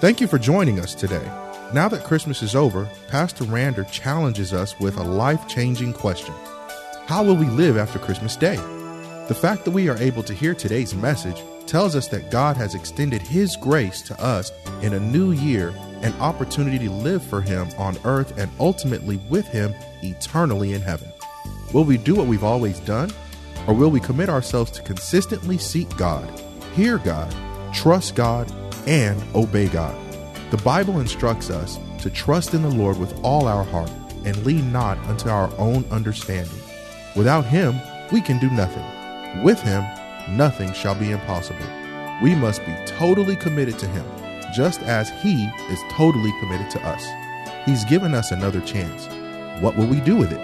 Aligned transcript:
Thank 0.00 0.20
you 0.20 0.28
for 0.28 0.38
joining 0.38 0.78
us 0.78 0.94
today. 0.94 1.24
Now 1.74 1.88
that 1.88 2.04
Christmas 2.04 2.40
is 2.40 2.54
over, 2.54 2.88
Pastor 3.08 3.42
Rander 3.42 3.90
challenges 3.90 4.52
us 4.52 4.78
with 4.78 4.96
a 4.96 5.02
life 5.02 5.48
changing 5.48 5.92
question 5.92 6.32
How 7.06 7.24
will 7.24 7.34
we 7.34 7.46
live 7.46 7.76
after 7.76 7.98
Christmas 7.98 8.36
Day? 8.36 8.54
The 9.26 9.34
fact 9.34 9.64
that 9.64 9.72
we 9.72 9.88
are 9.88 9.98
able 9.98 10.22
to 10.22 10.32
hear 10.32 10.54
today's 10.54 10.94
message 10.94 11.42
tells 11.66 11.96
us 11.96 12.06
that 12.08 12.30
God 12.30 12.56
has 12.56 12.76
extended 12.76 13.20
His 13.20 13.56
grace 13.56 14.00
to 14.02 14.22
us 14.22 14.52
in 14.82 14.94
a 14.94 15.00
new 15.00 15.32
year, 15.32 15.70
an 16.02 16.14
opportunity 16.20 16.78
to 16.86 16.92
live 16.92 17.24
for 17.24 17.40
Him 17.40 17.66
on 17.76 17.98
earth 18.04 18.38
and 18.38 18.52
ultimately 18.60 19.16
with 19.28 19.48
Him 19.48 19.74
eternally 20.04 20.74
in 20.74 20.80
heaven. 20.80 21.10
Will 21.74 21.84
we 21.84 21.98
do 21.98 22.14
what 22.14 22.28
we've 22.28 22.44
always 22.44 22.78
done? 22.80 23.10
Or 23.66 23.74
will 23.74 23.90
we 23.90 23.98
commit 23.98 24.28
ourselves 24.28 24.70
to 24.70 24.82
consistently 24.82 25.58
seek 25.58 25.88
God, 25.96 26.30
hear 26.76 26.98
God, 26.98 27.34
trust 27.74 28.14
God, 28.14 28.48
and 28.88 29.22
obey 29.34 29.68
God. 29.68 29.94
The 30.50 30.56
Bible 30.58 30.98
instructs 30.98 31.50
us 31.50 31.78
to 32.00 32.08
trust 32.08 32.54
in 32.54 32.62
the 32.62 32.70
Lord 32.70 32.98
with 32.98 33.14
all 33.22 33.46
our 33.46 33.62
heart 33.62 33.90
and 34.24 34.46
lean 34.46 34.72
not 34.72 34.96
unto 35.06 35.28
our 35.28 35.52
own 35.58 35.84
understanding. 35.90 36.58
Without 37.14 37.44
Him, 37.44 37.78
we 38.10 38.22
can 38.22 38.38
do 38.38 38.48
nothing. 38.50 39.44
With 39.44 39.60
Him, 39.60 39.84
nothing 40.36 40.72
shall 40.72 40.94
be 40.94 41.10
impossible. 41.10 41.66
We 42.22 42.34
must 42.34 42.64
be 42.64 42.74
totally 42.86 43.36
committed 43.36 43.78
to 43.80 43.86
Him, 43.86 44.06
just 44.56 44.80
as 44.80 45.10
He 45.22 45.44
is 45.70 45.80
totally 45.90 46.32
committed 46.40 46.70
to 46.70 46.80
us. 46.86 47.06
He's 47.66 47.84
given 47.84 48.14
us 48.14 48.30
another 48.30 48.62
chance. 48.62 49.06
What 49.62 49.76
will 49.76 49.86
we 49.86 50.00
do 50.00 50.16
with 50.16 50.32
it? 50.32 50.40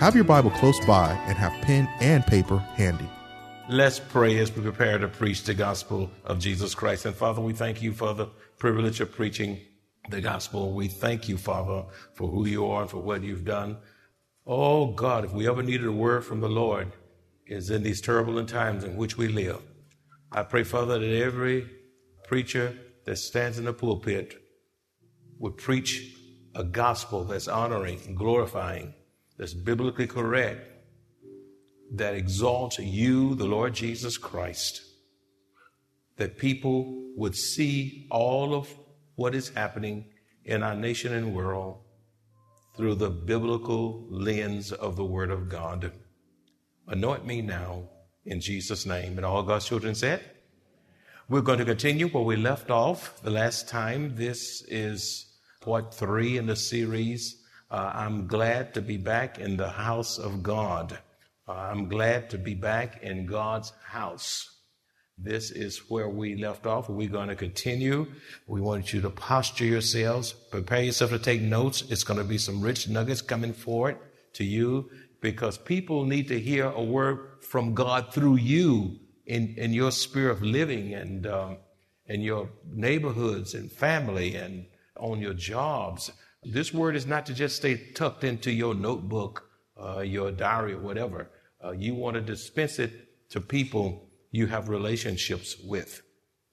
Have 0.00 0.16
your 0.16 0.24
Bible 0.24 0.50
close 0.50 0.84
by 0.84 1.12
and 1.26 1.38
have 1.38 1.52
pen 1.62 1.88
and 2.00 2.26
paper 2.26 2.58
handy. 2.74 3.08
Let's 3.70 4.00
pray 4.00 4.38
as 4.38 4.50
we 4.56 4.62
prepare 4.62 4.96
to 4.96 5.08
preach 5.08 5.42
the 5.42 5.52
gospel 5.52 6.10
of 6.24 6.38
Jesus 6.38 6.74
Christ. 6.74 7.04
And 7.04 7.14
Father, 7.14 7.42
we 7.42 7.52
thank 7.52 7.82
you 7.82 7.92
for 7.92 8.14
the 8.14 8.28
privilege 8.56 8.98
of 9.00 9.12
preaching 9.12 9.60
the 10.08 10.22
gospel. 10.22 10.72
We 10.72 10.88
thank 10.88 11.28
you, 11.28 11.36
Father, 11.36 11.84
for 12.14 12.30
who 12.30 12.46
you 12.46 12.64
are 12.64 12.80
and 12.80 12.90
for 12.90 12.96
what 12.96 13.22
you've 13.22 13.44
done. 13.44 13.76
Oh 14.46 14.86
God, 14.92 15.26
if 15.26 15.34
we 15.34 15.46
ever 15.46 15.62
needed 15.62 15.86
a 15.86 15.92
word 15.92 16.24
from 16.24 16.40
the 16.40 16.48
Lord, 16.48 16.92
is 17.46 17.68
in 17.68 17.82
these 17.82 18.00
turbulent 18.00 18.48
times 18.48 18.84
in 18.84 18.96
which 18.96 19.18
we 19.18 19.28
live. 19.28 19.60
I 20.32 20.44
pray, 20.44 20.64
Father, 20.64 20.98
that 20.98 21.22
every 21.22 21.68
preacher 22.26 22.74
that 23.04 23.16
stands 23.16 23.58
in 23.58 23.66
the 23.66 23.74
pulpit 23.74 24.42
would 25.38 25.58
preach 25.58 26.16
a 26.54 26.64
gospel 26.64 27.22
that's 27.22 27.48
honoring 27.48 28.00
and 28.06 28.16
glorifying, 28.16 28.94
that's 29.36 29.52
biblically 29.52 30.06
correct, 30.06 30.77
that 31.92 32.14
exalts 32.14 32.78
you, 32.78 33.34
the 33.34 33.46
Lord 33.46 33.74
Jesus 33.74 34.18
Christ, 34.18 34.82
that 36.16 36.38
people 36.38 37.12
would 37.16 37.34
see 37.34 38.06
all 38.10 38.54
of 38.54 38.72
what 39.16 39.34
is 39.34 39.48
happening 39.48 40.06
in 40.44 40.62
our 40.62 40.74
nation 40.74 41.12
and 41.12 41.34
world 41.34 41.78
through 42.76 42.94
the 42.94 43.10
biblical 43.10 44.06
lens 44.08 44.72
of 44.72 44.96
the 44.96 45.04
Word 45.04 45.30
of 45.30 45.48
God. 45.48 45.92
Anoint 46.86 47.26
me 47.26 47.42
now 47.42 47.88
in 48.24 48.40
Jesus' 48.40 48.86
name. 48.86 49.16
And 49.16 49.26
all 49.26 49.42
God's 49.42 49.66
children 49.66 49.94
said, 49.94 50.22
We're 51.28 51.40
going 51.40 51.58
to 51.58 51.64
continue 51.64 52.08
where 52.08 52.22
we 52.22 52.36
left 52.36 52.70
off 52.70 53.20
the 53.22 53.30
last 53.30 53.68
time. 53.68 54.14
This 54.14 54.62
is 54.68 55.26
part 55.60 55.92
three 55.92 56.38
in 56.38 56.46
the 56.46 56.56
series. 56.56 57.42
Uh, 57.70 57.90
I'm 57.94 58.26
glad 58.26 58.74
to 58.74 58.80
be 58.80 58.96
back 58.96 59.38
in 59.38 59.56
the 59.56 59.68
house 59.68 60.18
of 60.18 60.42
God. 60.42 60.98
I'm 61.48 61.88
glad 61.88 62.28
to 62.30 62.38
be 62.38 62.54
back 62.54 63.02
in 63.02 63.24
God's 63.24 63.72
house. 63.82 64.56
This 65.16 65.50
is 65.50 65.78
where 65.88 66.08
we 66.08 66.36
left 66.36 66.66
off. 66.66 66.90
We're 66.90 67.08
going 67.08 67.30
to 67.30 67.34
continue. 67.36 68.06
We 68.46 68.60
want 68.60 68.92
you 68.92 69.00
to 69.00 69.10
posture 69.10 69.64
yourselves, 69.64 70.32
prepare 70.32 70.82
yourself 70.82 71.10
to 71.10 71.18
take 71.18 71.40
notes. 71.40 71.84
It's 71.88 72.04
going 72.04 72.18
to 72.18 72.24
be 72.24 72.36
some 72.36 72.60
rich 72.60 72.86
nuggets 72.88 73.22
coming 73.22 73.54
forward 73.54 73.96
to 74.34 74.44
you 74.44 74.90
because 75.22 75.56
people 75.56 76.04
need 76.04 76.28
to 76.28 76.38
hear 76.38 76.66
a 76.66 76.82
word 76.82 77.42
from 77.42 77.74
God 77.74 78.12
through 78.12 78.36
you 78.36 79.00
in, 79.26 79.54
in 79.56 79.72
your 79.72 79.90
sphere 79.90 80.30
of 80.30 80.42
living 80.42 80.92
and 80.92 81.26
um, 81.26 81.56
in 82.06 82.20
your 82.20 82.50
neighborhoods 82.66 83.54
and 83.54 83.72
family 83.72 84.36
and 84.36 84.66
on 85.00 85.18
your 85.18 85.34
jobs. 85.34 86.12
This 86.42 86.74
word 86.74 86.94
is 86.94 87.06
not 87.06 87.24
to 87.26 87.34
just 87.34 87.56
stay 87.56 87.92
tucked 87.94 88.22
into 88.22 88.52
your 88.52 88.74
notebook, 88.74 89.48
uh, 89.82 90.00
your 90.00 90.30
diary, 90.30 90.74
or 90.74 90.80
whatever 90.80 91.30
uh, 91.68 91.72
you 91.72 91.94
want 91.94 92.14
to 92.14 92.20
dispense 92.20 92.78
it 92.78 93.28
to 93.30 93.40
people 93.40 94.08
you 94.30 94.46
have 94.46 94.68
relationships 94.68 95.56
with. 95.64 96.02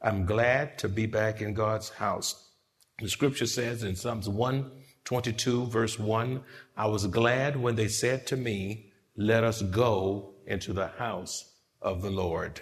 I'm 0.02 0.26
glad 0.26 0.78
to 0.80 0.90
be 0.90 1.06
back 1.06 1.42
in 1.42 1.54
God's 1.54 1.90
house. 1.90 2.52
The 3.00 3.10
scripture 3.10 3.46
says 3.46 3.84
in 3.84 3.96
Psalms 3.96 4.28
122, 4.28 5.68
verse 5.68 5.98
1, 5.98 6.44
I 6.76 6.88
was 6.88 7.08
glad 7.08 7.56
when 7.56 7.76
they 7.76 7.88
said 7.88 8.28
to 8.28 8.38
me, 8.38 8.92
Let 9.16 9.44
us 9.44 9.62
go 9.62 10.36
into 10.46 10.74
the 10.74 10.88
house 10.88 11.54
of 11.82 12.02
the 12.02 12.12
Lord. 12.12 12.62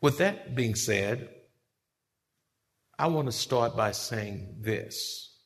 With 0.00 0.18
that 0.18 0.54
being 0.54 0.74
said, 0.74 1.30
I 2.98 3.06
want 3.06 3.26
to 3.26 3.32
start 3.32 3.76
by 3.76 3.92
saying 3.92 4.56
this. 4.60 5.36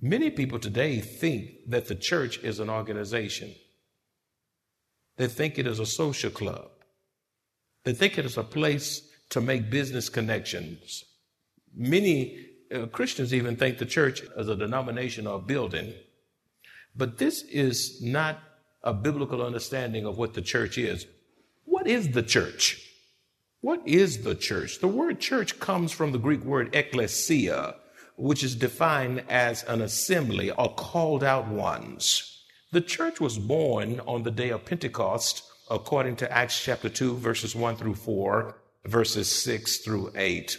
Many 0.00 0.30
people 0.30 0.58
today 0.58 1.00
think 1.00 1.50
that 1.68 1.88
the 1.88 1.94
church 1.94 2.38
is 2.38 2.58
an 2.60 2.70
organization. 2.70 3.54
They 5.16 5.28
think 5.28 5.58
it 5.58 5.66
is 5.66 5.78
a 5.78 5.86
social 5.86 6.30
club. 6.30 6.70
They 7.84 7.92
think 7.92 8.18
it 8.18 8.24
is 8.24 8.36
a 8.36 8.42
place 8.42 9.02
to 9.30 9.40
make 9.40 9.70
business 9.70 10.08
connections. 10.08 11.04
Many 11.74 12.46
uh, 12.74 12.86
Christians 12.86 13.32
even 13.32 13.56
think 13.56 13.78
the 13.78 13.86
church 13.86 14.22
is 14.36 14.48
a 14.48 14.56
denomination 14.56 15.26
or 15.26 15.36
a 15.36 15.42
building. 15.42 15.94
But 16.94 17.18
this 17.18 17.42
is 17.42 18.00
not 18.02 18.38
a 18.82 18.92
biblical 18.92 19.42
understanding 19.42 20.04
of 20.06 20.18
what 20.18 20.34
the 20.34 20.42
church 20.42 20.78
is. 20.78 21.06
What 21.64 21.86
is 21.86 22.10
the 22.10 22.22
church? 22.22 22.82
What 23.60 23.86
is 23.86 24.22
the 24.22 24.34
church? 24.34 24.80
The 24.80 24.88
word 24.88 25.20
church 25.20 25.58
comes 25.58 25.92
from 25.92 26.12
the 26.12 26.18
Greek 26.18 26.44
word 26.44 26.72
ekklesia, 26.72 27.74
which 28.16 28.44
is 28.44 28.54
defined 28.54 29.24
as 29.28 29.64
an 29.64 29.80
assembly 29.80 30.50
or 30.50 30.74
called 30.74 31.24
out 31.24 31.48
ones. 31.48 32.35
The 32.76 32.82
church 32.82 33.22
was 33.22 33.38
born 33.38 34.00
on 34.00 34.22
the 34.22 34.30
day 34.30 34.50
of 34.50 34.66
Pentecost, 34.66 35.44
according 35.70 36.16
to 36.16 36.30
Acts 36.30 36.62
chapter 36.62 36.90
2, 36.90 37.16
verses 37.16 37.56
1 37.56 37.76
through 37.76 37.94
4, 37.94 38.54
verses 38.84 39.30
6 39.30 39.78
through 39.78 40.12
8. 40.14 40.58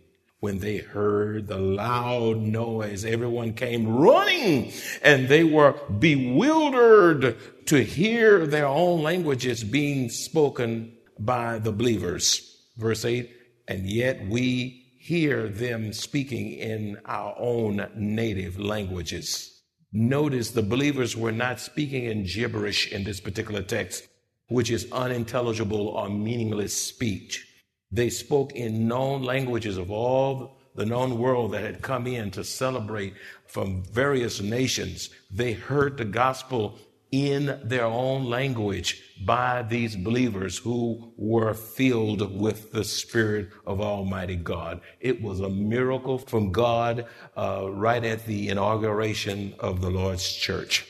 when 0.41 0.57
they 0.57 0.79
heard 0.79 1.47
the 1.47 1.57
loud 1.59 2.37
noise, 2.37 3.05
everyone 3.05 3.53
came 3.53 3.87
running 3.87 4.73
and 5.03 5.29
they 5.29 5.43
were 5.43 5.79
bewildered 5.99 7.37
to 7.67 7.83
hear 7.83 8.47
their 8.47 8.65
own 8.65 9.03
languages 9.03 9.63
being 9.63 10.09
spoken 10.09 10.91
by 11.19 11.59
the 11.59 11.71
believers. 11.71 12.57
Verse 12.75 13.05
8, 13.05 13.29
and 13.67 13.87
yet 13.87 14.27
we 14.29 14.95
hear 14.99 15.47
them 15.47 15.93
speaking 15.93 16.53
in 16.53 16.97
our 17.05 17.35
own 17.37 17.87
native 17.95 18.59
languages. 18.59 19.61
Notice 19.93 20.51
the 20.51 20.63
believers 20.63 21.15
were 21.15 21.31
not 21.31 21.59
speaking 21.59 22.05
in 22.05 22.25
gibberish 22.25 22.91
in 22.91 23.03
this 23.03 23.19
particular 23.19 23.61
text, 23.61 24.07
which 24.47 24.71
is 24.71 24.91
unintelligible 24.91 25.89
or 25.89 26.09
meaningless 26.09 26.75
speech. 26.75 27.45
They 27.91 28.09
spoke 28.09 28.53
in 28.53 28.87
known 28.87 29.23
languages 29.23 29.77
of 29.77 29.91
all 29.91 30.57
the 30.75 30.85
known 30.85 31.17
world 31.17 31.51
that 31.51 31.63
had 31.63 31.81
come 31.81 32.07
in 32.07 32.31
to 32.31 32.43
celebrate 32.43 33.13
from 33.45 33.83
various 33.83 34.41
nations. 34.41 35.09
They 35.29 35.53
heard 35.53 35.97
the 35.97 36.05
gospel 36.05 36.79
in 37.11 37.59
their 37.63 37.85
own 37.85 38.23
language 38.23 39.03
by 39.25 39.63
these 39.63 39.97
believers 39.97 40.57
who 40.57 41.13
were 41.17 41.53
filled 41.53 42.39
with 42.39 42.71
the 42.71 42.85
Spirit 42.85 43.49
of 43.65 43.81
Almighty 43.81 44.37
God. 44.37 44.79
It 45.01 45.21
was 45.21 45.41
a 45.41 45.49
miracle 45.49 46.17
from 46.17 46.53
God 46.53 47.05
uh, 47.35 47.69
right 47.69 48.03
at 48.03 48.25
the 48.25 48.47
inauguration 48.47 49.53
of 49.59 49.81
the 49.81 49.89
Lord's 49.89 50.31
church. 50.31 50.87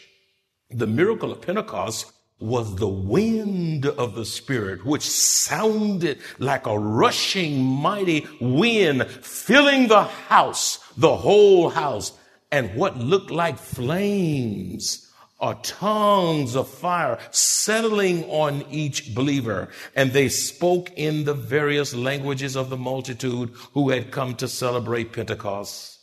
The 0.69 0.87
miracle 0.87 1.31
of 1.31 1.41
Pentecost 1.41 2.13
was 2.41 2.75
the 2.75 2.87
wind 2.87 3.85
of 3.85 4.15
the 4.15 4.25
Spirit, 4.25 4.85
which 4.85 5.07
sounded 5.09 6.19
like 6.39 6.65
a 6.65 6.77
rushing 6.77 7.61
mighty 7.61 8.27
wind, 8.39 9.05
filling 9.07 9.87
the 9.87 10.03
house, 10.03 10.79
the 10.97 11.15
whole 11.15 11.69
house, 11.69 12.13
and 12.51 12.75
what 12.75 12.97
looked 12.97 13.31
like 13.31 13.57
flames 13.57 15.07
or 15.41 15.55
tongues 15.55 16.55
of 16.55 16.69
fire 16.69 17.17
settling 17.31 18.23
on 18.25 18.63
each 18.69 19.13
believer. 19.15 19.69
And 19.95 20.11
they 20.11 20.29
spoke 20.29 20.91
in 20.95 21.23
the 21.23 21.33
various 21.33 21.95
languages 21.95 22.55
of 22.55 22.69
the 22.69 22.77
multitude 22.77 23.51
who 23.73 23.89
had 23.89 24.11
come 24.11 24.35
to 24.35 24.47
celebrate 24.47 25.13
Pentecost. 25.13 25.99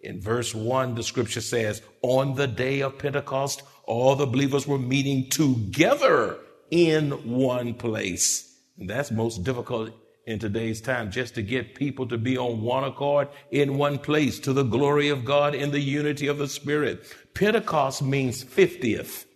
In 0.00 0.20
verse 0.20 0.54
1, 0.54 0.96
the 0.96 1.02
scripture 1.02 1.40
says, 1.40 1.80
On 2.02 2.34
the 2.34 2.48
day 2.48 2.80
of 2.80 2.98
Pentecost, 2.98 3.62
all 3.86 4.16
the 4.16 4.26
believers 4.26 4.66
were 4.66 4.78
meeting 4.78 5.28
together 5.30 6.38
in 6.70 7.10
one 7.30 7.74
place. 7.74 8.50
And 8.78 8.88
that's 8.90 9.10
most 9.10 9.44
difficult 9.44 9.92
in 10.26 10.38
today's 10.38 10.80
time, 10.80 11.10
just 11.10 11.34
to 11.34 11.42
get 11.42 11.74
people 11.74 12.08
to 12.08 12.16
be 12.16 12.38
on 12.38 12.62
one 12.62 12.84
accord 12.84 13.28
in 13.50 13.76
one 13.76 13.98
place 13.98 14.40
to 14.40 14.52
the 14.52 14.62
glory 14.62 15.10
of 15.10 15.24
God 15.24 15.54
in 15.54 15.70
the 15.70 15.80
unity 15.80 16.26
of 16.26 16.38
the 16.38 16.48
Spirit. 16.48 17.04
Pentecost 17.34 18.02
means 18.02 18.42
50th. 18.42 19.26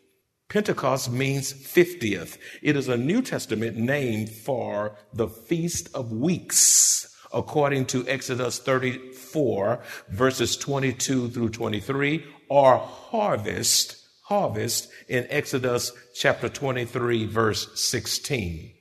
Pentecost 0.48 1.10
means 1.12 1.52
50th. 1.52 2.38
It 2.62 2.74
is 2.74 2.88
a 2.88 2.96
New 2.96 3.20
Testament 3.20 3.76
name 3.76 4.26
for 4.26 4.96
the 5.12 5.28
Feast 5.28 5.90
of 5.94 6.10
Weeks, 6.10 7.14
according 7.34 7.84
to 7.86 8.08
Exodus 8.08 8.58
34, 8.58 9.80
verses 10.08 10.56
22 10.56 11.28
through 11.28 11.50
23, 11.50 12.24
or 12.48 12.78
harvest 12.78 13.97
harvest 14.28 14.90
in 15.08 15.26
Exodus 15.30 15.90
chapter 16.14 16.50
23, 16.50 17.24
verse 17.24 17.80
16. 17.80 18.74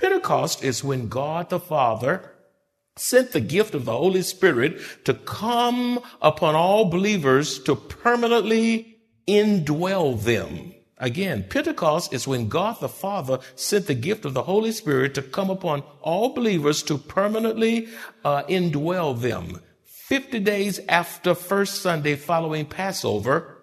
Pentecost 0.00 0.64
is 0.64 0.82
when 0.82 1.08
God 1.08 1.50
the 1.50 1.60
Father 1.60 2.32
sent 2.96 3.30
the 3.30 3.40
gift 3.40 3.76
of 3.76 3.84
the 3.84 3.96
Holy 3.96 4.22
Spirit 4.22 5.04
to 5.04 5.14
come 5.14 6.00
upon 6.20 6.56
all 6.56 6.86
believers 6.86 7.60
to 7.60 7.76
permanently 7.76 8.98
indwell 9.28 10.20
them. 10.20 10.74
Again, 10.96 11.46
Pentecost 11.48 12.12
is 12.12 12.26
when 12.26 12.48
God 12.48 12.80
the 12.80 12.88
Father 12.88 13.38
sent 13.54 13.86
the 13.86 13.94
gift 13.94 14.24
of 14.24 14.34
the 14.34 14.42
Holy 14.42 14.72
Spirit 14.72 15.14
to 15.14 15.22
come 15.22 15.48
upon 15.48 15.84
all 16.02 16.34
believers 16.34 16.82
to 16.82 16.98
permanently 16.98 17.86
uh, 18.24 18.42
indwell 18.44 19.16
them. 19.20 19.60
50 19.84 20.40
days 20.40 20.80
after 20.88 21.36
first 21.36 21.82
Sunday 21.82 22.16
following 22.16 22.66
Passover, 22.66 23.57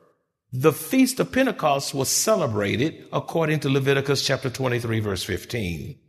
the 0.57 0.71
Feast 0.71 1.19
of 1.19 1.33
Pentecost 1.33 1.93
was 1.93 2.07
celebrated 2.07 3.07
according 3.11 3.59
to 3.59 3.69
Leviticus 3.69 4.25
chapter 4.25 4.49
23 4.49 5.01
verse 5.01 5.23
15. 5.23 5.99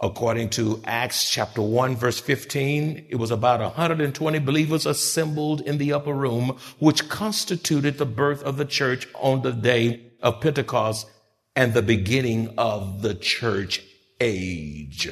According 0.00 0.48
to 0.50 0.80
Acts 0.86 1.30
chapter 1.30 1.60
1 1.60 1.96
verse 1.96 2.18
15, 2.18 3.08
it 3.10 3.16
was 3.16 3.30
about 3.30 3.60
120 3.60 4.38
believers 4.38 4.86
assembled 4.86 5.60
in 5.60 5.76
the 5.76 5.92
upper 5.92 6.14
room, 6.14 6.56
which 6.78 7.10
constituted 7.10 7.98
the 7.98 8.06
birth 8.06 8.42
of 8.42 8.56
the 8.56 8.64
church 8.64 9.06
on 9.16 9.42
the 9.42 9.52
day 9.52 10.12
of 10.22 10.40
Pentecost 10.40 11.06
and 11.54 11.74
the 11.74 11.82
beginning 11.82 12.54
of 12.56 13.02
the 13.02 13.14
church 13.14 13.82
age. 14.18 15.10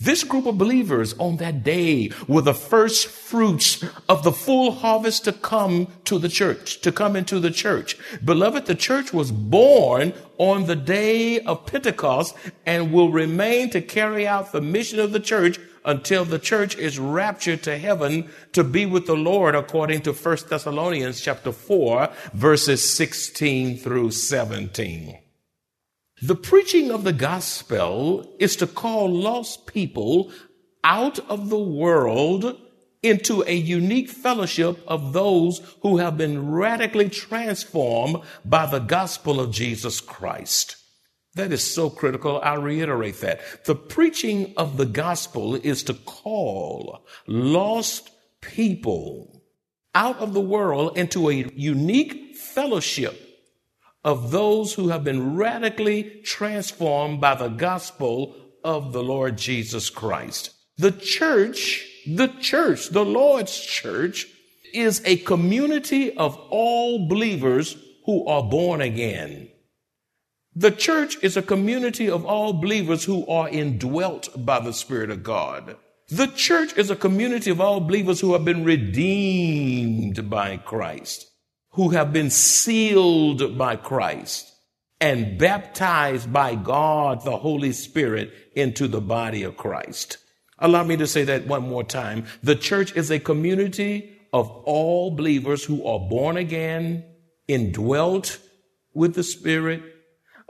This 0.00 0.24
group 0.24 0.46
of 0.46 0.56
believers 0.56 1.14
on 1.18 1.36
that 1.36 1.62
day 1.62 2.10
were 2.26 2.40
the 2.40 2.54
first 2.54 3.06
fruits 3.06 3.84
of 4.08 4.22
the 4.22 4.32
full 4.32 4.72
harvest 4.72 5.24
to 5.24 5.32
come 5.32 5.88
to 6.04 6.18
the 6.18 6.30
church, 6.30 6.80
to 6.80 6.90
come 6.90 7.16
into 7.16 7.38
the 7.38 7.50
church. 7.50 7.98
Beloved, 8.24 8.64
the 8.64 8.74
church 8.74 9.12
was 9.12 9.30
born 9.30 10.14
on 10.38 10.64
the 10.64 10.76
day 10.76 11.40
of 11.40 11.66
Pentecost 11.66 12.34
and 12.64 12.94
will 12.94 13.12
remain 13.12 13.68
to 13.70 13.82
carry 13.82 14.26
out 14.26 14.52
the 14.52 14.62
mission 14.62 15.00
of 15.00 15.12
the 15.12 15.20
church 15.20 15.60
until 15.84 16.24
the 16.24 16.38
church 16.38 16.76
is 16.76 16.98
raptured 16.98 17.62
to 17.64 17.76
heaven 17.76 18.30
to 18.52 18.64
be 18.64 18.86
with 18.86 19.06
the 19.06 19.16
Lord 19.16 19.54
according 19.54 20.00
to 20.02 20.14
1 20.14 20.36
Thessalonians 20.48 21.20
chapter 21.20 21.52
4 21.52 22.08
verses 22.32 22.88
16 22.96 23.76
through 23.76 24.12
17. 24.12 25.18
The 26.22 26.34
preaching 26.34 26.90
of 26.90 27.04
the 27.04 27.14
gospel 27.14 28.36
is 28.38 28.56
to 28.56 28.66
call 28.66 29.08
lost 29.08 29.66
people 29.66 30.30
out 30.84 31.18
of 31.30 31.48
the 31.48 31.58
world 31.58 32.60
into 33.02 33.42
a 33.46 33.54
unique 33.54 34.10
fellowship 34.10 34.78
of 34.86 35.14
those 35.14 35.62
who 35.80 35.96
have 35.96 36.18
been 36.18 36.50
radically 36.50 37.08
transformed 37.08 38.18
by 38.44 38.66
the 38.66 38.80
gospel 38.80 39.40
of 39.40 39.50
Jesus 39.50 40.02
Christ. 40.02 40.76
That 41.36 41.52
is 41.52 41.62
so 41.62 41.88
critical. 41.88 42.38
I 42.42 42.54
reiterate 42.54 43.20
that. 43.20 43.40
The 43.64 43.74
preaching 43.74 44.52
of 44.58 44.76
the 44.76 44.86
gospel 44.86 45.54
is 45.54 45.82
to 45.84 45.94
call 45.94 47.06
lost 47.26 48.10
people 48.42 49.42
out 49.94 50.18
of 50.18 50.34
the 50.34 50.40
world 50.40 50.98
into 50.98 51.30
a 51.30 51.50
unique 51.54 52.36
fellowship 52.36 53.29
of 54.04 54.30
those 54.30 54.74
who 54.74 54.88
have 54.88 55.04
been 55.04 55.36
radically 55.36 56.22
transformed 56.24 57.20
by 57.20 57.34
the 57.34 57.48
gospel 57.48 58.34
of 58.64 58.92
the 58.92 59.02
Lord 59.02 59.36
Jesus 59.36 59.90
Christ. 59.90 60.54
The 60.78 60.92
church, 60.92 61.86
the 62.06 62.28
church, 62.28 62.88
the 62.88 63.04
Lord's 63.04 63.58
church 63.58 64.26
is 64.72 65.02
a 65.04 65.16
community 65.16 66.16
of 66.16 66.36
all 66.50 67.08
believers 67.08 67.76
who 68.06 68.26
are 68.26 68.42
born 68.42 68.80
again. 68.80 69.48
The 70.54 70.70
church 70.70 71.16
is 71.22 71.36
a 71.36 71.42
community 71.42 72.08
of 72.08 72.24
all 72.24 72.52
believers 72.52 73.04
who 73.04 73.26
are 73.26 73.48
indwelt 73.48 74.28
by 74.44 74.60
the 74.60 74.72
Spirit 74.72 75.10
of 75.10 75.22
God. 75.22 75.76
The 76.08 76.26
church 76.26 76.76
is 76.76 76.90
a 76.90 76.96
community 76.96 77.50
of 77.50 77.60
all 77.60 77.80
believers 77.80 78.20
who 78.20 78.32
have 78.32 78.44
been 78.44 78.64
redeemed 78.64 80.28
by 80.28 80.56
Christ 80.56 81.29
who 81.72 81.90
have 81.90 82.12
been 82.12 82.30
sealed 82.30 83.56
by 83.56 83.76
Christ 83.76 84.52
and 85.00 85.38
baptized 85.38 86.32
by 86.32 86.54
God, 86.54 87.24
the 87.24 87.38
Holy 87.38 87.72
Spirit, 87.72 88.32
into 88.54 88.86
the 88.86 89.00
body 89.00 89.42
of 89.42 89.56
Christ. 89.56 90.18
Allow 90.58 90.84
me 90.84 90.96
to 90.98 91.06
say 91.06 91.24
that 91.24 91.46
one 91.46 91.62
more 91.62 91.84
time. 91.84 92.26
The 92.42 92.56
church 92.56 92.94
is 92.94 93.10
a 93.10 93.18
community 93.18 94.18
of 94.32 94.50
all 94.64 95.10
believers 95.10 95.64
who 95.64 95.86
are 95.86 96.00
born 96.00 96.36
again, 96.36 97.04
indwelt 97.48 98.38
with 98.92 99.14
the 99.14 99.22
Spirit, 99.22 99.82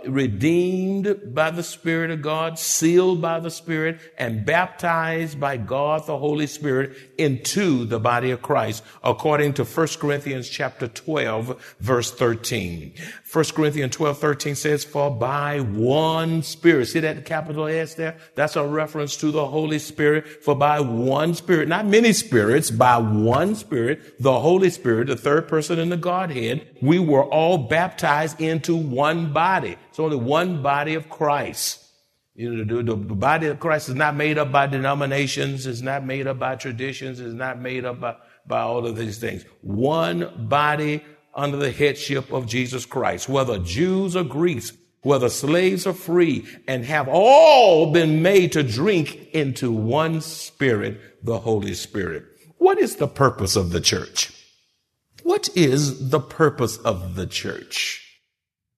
redeemed 0.06 1.34
by 1.34 1.50
the 1.50 1.62
Spirit 1.62 2.10
of 2.10 2.22
God, 2.22 2.58
sealed 2.58 3.20
by 3.20 3.40
the 3.40 3.50
Spirit, 3.50 4.00
and 4.18 4.44
baptized 4.44 5.38
by 5.38 5.56
God 5.56 6.06
the 6.06 6.18
Holy 6.18 6.46
Spirit 6.46 6.96
into 7.18 7.84
the 7.84 8.00
body 8.00 8.30
of 8.30 8.42
Christ, 8.42 8.82
according 9.02 9.54
to 9.54 9.64
1 9.64 9.88
Corinthians 9.98 10.48
chapter 10.48 10.88
12, 10.88 11.76
verse 11.80 12.10
13. 12.10 12.94
1 13.32 13.44
Corinthians 13.54 13.94
12, 13.94 14.18
13 14.18 14.54
says, 14.56 14.82
For 14.82 15.08
by 15.08 15.60
one 15.60 16.42
Spirit, 16.42 16.86
see 16.86 16.98
that 17.00 17.24
capital 17.24 17.66
S 17.66 17.94
there? 17.94 18.18
That's 18.34 18.56
a 18.56 18.66
reference 18.66 19.16
to 19.18 19.30
the 19.30 19.46
Holy 19.46 19.78
Spirit. 19.78 20.42
For 20.42 20.56
by 20.56 20.80
one 20.80 21.34
Spirit, 21.34 21.68
not 21.68 21.86
many 21.86 22.12
spirits, 22.12 22.72
by 22.72 22.98
one 22.98 23.54
Spirit, 23.54 24.20
the 24.20 24.40
Holy 24.40 24.68
Spirit, 24.68 25.06
the 25.06 25.16
third 25.16 25.46
person 25.46 25.78
in 25.78 25.90
the 25.90 25.96
Godhead, 25.96 26.76
we 26.82 26.98
were 26.98 27.24
all 27.24 27.56
baptized 27.56 28.40
into 28.40 28.74
one 28.74 29.32
body. 29.32 29.76
It's 29.90 30.00
only 30.00 30.16
one 30.16 30.60
body 30.60 30.94
of 30.94 31.08
Christ. 31.08 31.86
You 32.34 32.64
know, 32.64 32.82
the, 32.82 32.94
the, 32.94 32.96
body 32.96 33.46
of 33.46 33.60
Christ 33.60 33.90
is 33.90 33.94
not 33.94 34.16
made 34.16 34.38
up 34.38 34.50
by 34.50 34.66
denominations, 34.66 35.66
it's 35.66 35.82
not 35.82 36.04
made 36.04 36.26
up 36.26 36.38
by 36.38 36.56
traditions, 36.56 37.20
it's 37.20 37.34
not 37.34 37.60
made 37.60 37.84
up 37.84 38.00
by, 38.00 38.16
by 38.46 38.60
all 38.60 38.86
of 38.86 38.96
these 38.96 39.18
things. 39.18 39.44
One 39.60 40.48
body 40.48 41.04
under 41.34 41.56
the 41.56 41.70
headship 41.70 42.32
of 42.32 42.46
Jesus 42.46 42.86
Christ, 42.86 43.28
whether 43.28 43.58
Jews 43.58 44.16
or 44.16 44.24
Greeks, 44.24 44.72
whether 45.02 45.28
slaves 45.28 45.86
or 45.86 45.94
free, 45.94 46.46
and 46.66 46.84
have 46.84 47.08
all 47.08 47.92
been 47.92 48.22
made 48.22 48.52
to 48.52 48.62
drink 48.62 49.28
into 49.32 49.72
one 49.72 50.20
spirit, 50.20 51.24
the 51.24 51.38
Holy 51.38 51.74
Spirit. 51.74 52.24
What 52.58 52.78
is 52.78 52.96
the 52.96 53.08
purpose 53.08 53.56
of 53.56 53.70
the 53.70 53.80
church? 53.80 54.32
What 55.22 55.48
is 55.54 56.10
the 56.10 56.20
purpose 56.20 56.76
of 56.78 57.14
the 57.14 57.26
church? 57.26 58.06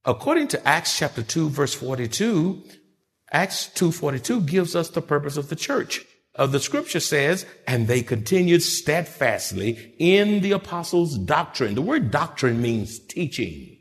According 0.04 0.49
to 0.49 0.68
Acts 0.68 0.99
chapter 0.99 1.23
2 1.23 1.49
verse 1.49 1.75
42, 1.75 2.62
Acts 3.30 3.71
2:42 3.75 4.47
gives 4.47 4.76
us 4.76 4.90
the 4.90 5.00
purpose 5.00 5.37
of 5.37 5.49
the 5.49 5.56
church 5.56 6.04
uh, 6.37 6.47
the 6.47 6.61
scripture 6.61 7.01
says, 7.01 7.45
and 7.67 7.89
they 7.89 8.03
continued 8.03 8.62
steadfastly 8.62 9.95
in 9.99 10.41
the 10.41 10.53
apostles' 10.53 11.19
doctrine. 11.19 11.75
The 11.75 11.83
word 11.83 12.11
doctrine 12.11 12.62
means 12.62 12.99
teaching. 12.99 13.79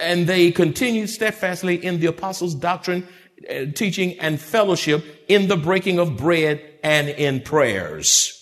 And 0.00 0.26
they 0.26 0.50
continued 0.50 1.08
steadfastly 1.08 1.76
in 1.84 2.00
the 2.00 2.06
apostles' 2.06 2.56
doctrine, 2.56 3.06
uh, 3.48 3.66
teaching 3.74 4.18
and 4.18 4.40
fellowship 4.40 5.04
in 5.28 5.46
the 5.46 5.56
breaking 5.56 6.00
of 6.00 6.16
bread 6.16 6.60
and 6.82 7.08
in 7.08 7.40
prayers. 7.40 8.32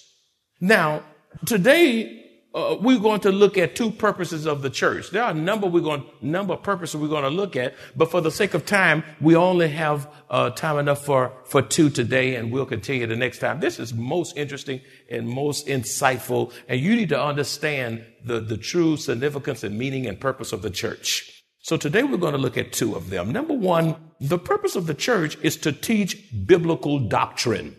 Now, 0.61 1.02
today, 1.44 2.21
uh, 2.54 2.76
we're 2.80 2.99
going 2.99 3.21
to 3.21 3.32
look 3.32 3.56
at 3.56 3.75
two 3.75 3.90
purposes 3.90 4.47
of 4.47 4.61
the 4.61 4.68
church. 4.68 5.11
There 5.11 5.23
are 5.23 5.30
a 5.30 5.35
number 5.35 5.66
we're 5.66 5.80
going, 5.80 6.04
number 6.21 6.52
of 6.52 6.62
purposes 6.62 7.00
we're 7.00 7.09
going 7.09 7.23
to 7.25 7.30
look 7.30 7.56
at, 7.56 7.75
but 7.97 8.11
for 8.11 8.21
the 8.21 8.30
sake 8.30 8.52
of 8.52 8.66
time, 8.66 9.04
we 9.21 9.35
only 9.35 9.68
have 9.68 10.06
uh, 10.28 10.50
time 10.50 10.78
enough 10.78 11.04
for 11.04 11.32
for 11.44 11.62
two 11.62 11.88
today, 11.88 12.37
and 12.37 12.52
we'll 12.52 12.66
continue 12.66 13.06
the 13.06 13.16
next 13.16 13.38
time. 13.38 13.61
This 13.61 13.78
is 13.78 13.94
most 13.94 14.37
interesting 14.37 14.82
and 15.11 15.26
most 15.26 15.66
insightful, 15.66 16.52
and 16.68 16.78
you 16.78 16.94
need 16.94 17.09
to 17.09 17.23
understand 17.23 18.04
the 18.25 18.40
the 18.40 18.59
true 18.59 18.99
significance 18.99 19.64
and 19.64 19.78
meaning 19.78 20.06
and 20.06 20.21
purpose 20.21 20.52
of 20.52 20.61
the 20.61 20.71
church. 20.71 21.28
So 21.64 21.76
today 21.76 22.02
we're 22.02 22.18
going 22.18 22.32
to 22.32 22.38
look 22.38 22.59
at 22.59 22.73
two 22.73 22.97
of 22.97 23.09
them. 23.09 23.30
Number 23.30 23.54
one, 23.54 23.94
the 24.21 24.38
purpose 24.38 24.76
of 24.76 24.87
the 24.87 24.94
church 24.94 25.38
is 25.42 25.56
to 25.59 25.73
teach 25.73 26.18
biblical 26.44 26.99
doctrine. 26.99 27.76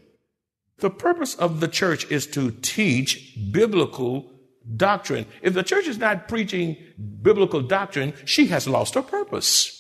The 0.80 0.90
purpose 0.90 1.36
of 1.36 1.60
the 1.60 1.68
church 1.68 2.10
is 2.10 2.26
to 2.28 2.52
teach 2.52 3.38
biblical 3.52 4.33
doctrine. 4.76 5.26
If 5.42 5.54
the 5.54 5.64
church 5.64 5.88
is 5.88 5.98
not 5.98 6.28
preaching 6.28 6.78
biblical 7.22 7.62
doctrine, 7.62 8.14
she 8.26 8.48
has 8.48 8.68
lost 8.68 8.96
her 8.96 9.02
purpose. 9.02 9.80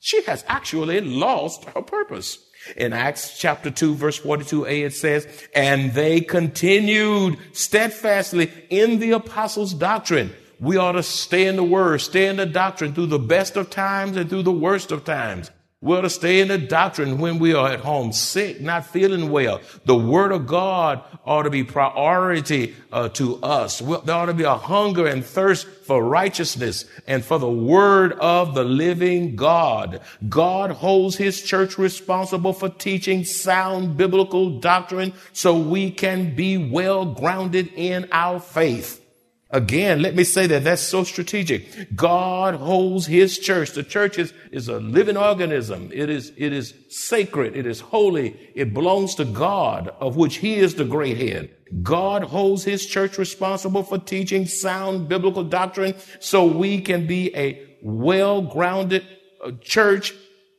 She 0.00 0.22
has 0.24 0.44
actually 0.48 1.00
lost 1.00 1.64
her 1.64 1.82
purpose. 1.82 2.38
In 2.76 2.92
Acts 2.92 3.38
chapter 3.38 3.70
2 3.70 3.94
verse 3.94 4.20
42a 4.20 4.86
it 4.86 4.94
says, 4.94 5.26
and 5.54 5.92
they 5.92 6.20
continued 6.20 7.38
steadfastly 7.52 8.52
in 8.68 8.98
the 8.98 9.12
apostles' 9.12 9.74
doctrine. 9.74 10.32
We 10.60 10.76
ought 10.76 10.92
to 10.92 11.04
stay 11.04 11.46
in 11.46 11.56
the 11.56 11.64
word, 11.64 12.00
stay 12.00 12.26
in 12.26 12.36
the 12.36 12.46
doctrine 12.46 12.92
through 12.92 13.06
the 13.06 13.18
best 13.18 13.56
of 13.56 13.70
times 13.70 14.16
and 14.16 14.28
through 14.28 14.42
the 14.42 14.52
worst 14.52 14.90
of 14.90 15.04
times. 15.04 15.50
We're 15.80 16.02
to 16.02 16.10
stay 16.10 16.40
in 16.40 16.48
the 16.48 16.58
doctrine 16.58 17.18
when 17.18 17.38
we 17.38 17.54
are 17.54 17.68
at 17.68 17.78
home 17.78 18.12
sick, 18.12 18.60
not 18.60 18.86
feeling 18.86 19.30
well. 19.30 19.60
The 19.84 19.94
word 19.94 20.32
of 20.32 20.48
God 20.48 21.04
ought 21.24 21.44
to 21.44 21.50
be 21.50 21.62
priority 21.62 22.74
uh, 22.90 23.10
to 23.10 23.36
us. 23.44 23.78
There 23.78 24.16
ought 24.16 24.26
to 24.26 24.34
be 24.34 24.42
a 24.42 24.56
hunger 24.56 25.06
and 25.06 25.24
thirst 25.24 25.68
for 25.68 26.02
righteousness 26.02 26.84
and 27.06 27.24
for 27.24 27.38
the 27.38 27.48
word 27.48 28.14
of 28.14 28.56
the 28.56 28.64
living 28.64 29.36
God. 29.36 30.00
God 30.28 30.72
holds 30.72 31.16
his 31.16 31.40
church 31.42 31.78
responsible 31.78 32.52
for 32.52 32.68
teaching 32.68 33.24
sound 33.24 33.96
biblical 33.96 34.58
doctrine 34.58 35.12
so 35.32 35.56
we 35.56 35.92
can 35.92 36.34
be 36.34 36.58
well 36.58 37.04
grounded 37.04 37.72
in 37.76 38.08
our 38.10 38.40
faith. 38.40 39.07
Again, 39.50 40.02
let 40.02 40.14
me 40.14 40.24
say 40.24 40.46
that 40.46 40.64
that's 40.64 40.82
so 40.82 41.04
strategic. 41.04 41.94
God 41.96 42.54
holds 42.56 43.06
his 43.06 43.38
church. 43.38 43.72
The 43.72 43.82
church 43.82 44.18
is, 44.18 44.34
is 44.52 44.68
a 44.68 44.78
living 44.78 45.16
organism. 45.16 45.90
It 45.90 46.10
is, 46.10 46.32
it 46.36 46.52
is 46.52 46.74
sacred. 46.90 47.56
It 47.56 47.66
is 47.66 47.80
holy. 47.80 48.38
It 48.54 48.74
belongs 48.74 49.14
to 49.14 49.24
God, 49.24 49.88
of 50.00 50.16
which 50.16 50.36
he 50.36 50.56
is 50.56 50.74
the 50.74 50.84
great 50.84 51.16
head. 51.16 51.50
God 51.82 52.24
holds 52.24 52.64
his 52.64 52.84
church 52.84 53.16
responsible 53.16 53.82
for 53.82 53.98
teaching 53.98 54.46
sound 54.46 55.08
biblical 55.08 55.44
doctrine 55.44 55.94
so 56.20 56.44
we 56.44 56.82
can 56.82 57.06
be 57.06 57.34
a 57.34 57.78
well-grounded 57.82 59.04
uh, 59.42 59.52
church 59.62 60.12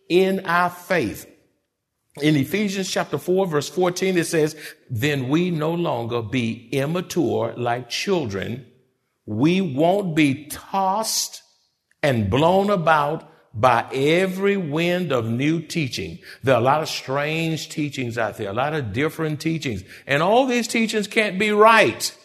in 0.10 0.46
our 0.46 0.70
faith. 0.72 1.28
In 2.22 2.36
Ephesians 2.36 2.90
chapter 2.90 3.18
4 3.18 3.48
verse 3.48 3.70
14, 3.70 4.18
it 4.18 4.26
says, 4.26 4.56
then 4.90 5.30
we 5.30 5.52
no 5.52 5.74
longer 5.74 6.22
be 6.22 6.70
immature 6.72 7.54
like 7.56 7.90
children, 7.90 8.66
we 9.30 9.62
won't 9.62 10.16
be 10.16 10.46
tossed 10.46 11.44
and 12.02 12.32
blown 12.32 12.72
about 12.72 13.32
by 13.54 13.88
every 13.94 14.58
wind 14.58 15.12
of 15.12 15.30
new 15.30 15.62
teaching. 15.62 16.18
There 16.42 16.56
are 16.56 16.60
a 16.60 16.64
lot 16.64 16.82
of 16.82 16.90
strange 16.90 17.70
teachings 17.70 18.18
out 18.18 18.38
there, 18.38 18.50
a 18.50 18.54
lot 18.54 18.74
of 18.74 18.92
different 18.92 19.40
teachings, 19.40 19.84
and 20.08 20.24
all 20.24 20.48
these 20.48 20.68
teachings 20.68 21.06
can't 21.06 21.38
be 21.38 21.52
right. 21.52 22.18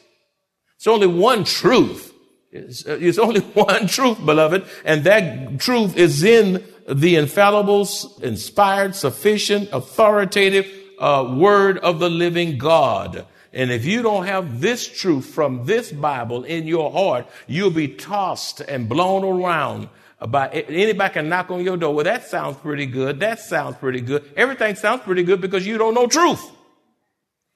It's 0.76 0.86
only 0.86 1.06
one 1.06 1.44
truth. 1.44 2.10
It's, 2.50 2.86
uh, 2.86 2.96
it's 2.98 3.18
only 3.18 3.40
one 3.52 3.86
truth, 3.86 4.24
beloved, 4.24 4.64
and 4.86 5.04
that 5.04 5.60
truth 5.60 5.98
is 5.98 6.24
in 6.24 6.64
the 6.88 7.16
infallible, 7.16 7.86
inspired, 8.22 8.94
sufficient, 8.94 9.68
authoritative 9.74 10.72
uh, 10.98 11.34
word 11.36 11.76
of 11.78 11.98
the 11.98 12.08
living 12.08 12.56
God. 12.56 13.26
And 13.54 13.70
if 13.70 13.84
you 13.84 14.02
don't 14.02 14.26
have 14.26 14.60
this 14.60 14.86
truth 14.86 15.26
from 15.26 15.64
this 15.64 15.92
Bible 15.92 16.42
in 16.42 16.66
your 16.66 16.90
heart, 16.90 17.26
you'll 17.46 17.70
be 17.70 17.88
tossed 17.88 18.60
and 18.60 18.88
blown 18.88 19.22
around 19.22 19.88
by 20.28 20.48
anybody 20.48 21.14
can 21.14 21.28
knock 21.28 21.50
on 21.50 21.62
your 21.62 21.76
door. 21.76 21.94
Well, 21.94 22.04
that 22.04 22.26
sounds 22.26 22.56
pretty 22.56 22.86
good. 22.86 23.20
That 23.20 23.38
sounds 23.38 23.76
pretty 23.76 24.00
good. 24.00 24.24
Everything 24.36 24.74
sounds 24.74 25.02
pretty 25.02 25.22
good 25.22 25.40
because 25.40 25.66
you 25.66 25.78
don't 25.78 25.94
know 25.94 26.08
truth. 26.08 26.50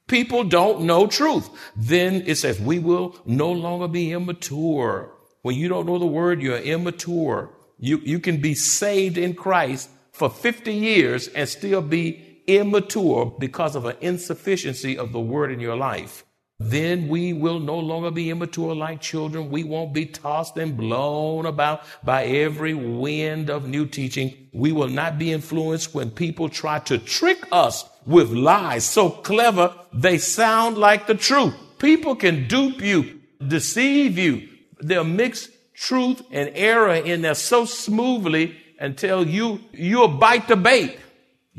People 0.06 0.44
don't 0.44 0.82
know 0.82 1.06
truth. 1.06 1.48
Then 1.76 2.22
it 2.26 2.36
says, 2.36 2.60
we 2.60 2.78
will 2.78 3.16
no 3.26 3.50
longer 3.50 3.88
be 3.88 4.12
immature. 4.12 5.12
When 5.42 5.56
you 5.56 5.68
don't 5.68 5.86
know 5.86 5.98
the 5.98 6.06
word, 6.06 6.40
you're 6.40 6.58
immature. 6.58 7.50
You, 7.78 7.98
you 7.98 8.20
can 8.20 8.40
be 8.40 8.54
saved 8.54 9.18
in 9.18 9.34
Christ 9.34 9.90
for 10.12 10.30
50 10.30 10.72
years 10.72 11.28
and 11.28 11.48
still 11.48 11.82
be 11.82 12.27
immature 12.48 13.32
because 13.38 13.76
of 13.76 13.84
an 13.84 13.96
insufficiency 14.00 14.98
of 14.98 15.12
the 15.12 15.20
word 15.20 15.52
in 15.52 15.60
your 15.60 15.76
life, 15.76 16.24
then 16.60 17.06
we 17.06 17.32
will 17.32 17.60
no 17.60 17.78
longer 17.78 18.10
be 18.10 18.30
immature 18.30 18.74
like 18.74 19.00
children. 19.00 19.48
We 19.48 19.62
won't 19.62 19.92
be 19.92 20.06
tossed 20.06 20.56
and 20.56 20.76
blown 20.76 21.46
about 21.46 21.82
by 22.02 22.24
every 22.24 22.74
wind 22.74 23.48
of 23.48 23.68
new 23.68 23.86
teaching. 23.86 24.48
We 24.52 24.72
will 24.72 24.88
not 24.88 25.18
be 25.18 25.32
influenced 25.32 25.94
when 25.94 26.10
people 26.10 26.48
try 26.48 26.80
to 26.80 26.98
trick 26.98 27.46
us 27.52 27.84
with 28.06 28.30
lies 28.30 28.84
so 28.84 29.08
clever 29.10 29.72
they 29.92 30.18
sound 30.18 30.78
like 30.78 31.06
the 31.06 31.14
truth. 31.14 31.54
People 31.78 32.16
can 32.16 32.48
dupe 32.48 32.80
you, 32.80 33.20
deceive 33.46 34.18
you. 34.18 34.48
They'll 34.82 35.04
mix 35.04 35.48
truth 35.74 36.22
and 36.32 36.50
error 36.54 36.94
in 36.94 37.22
there 37.22 37.34
so 37.34 37.66
smoothly 37.66 38.56
until 38.80 39.24
you, 39.24 39.60
you'll 39.72 40.08
bite 40.08 40.48
the 40.48 40.56
bait. 40.56 40.98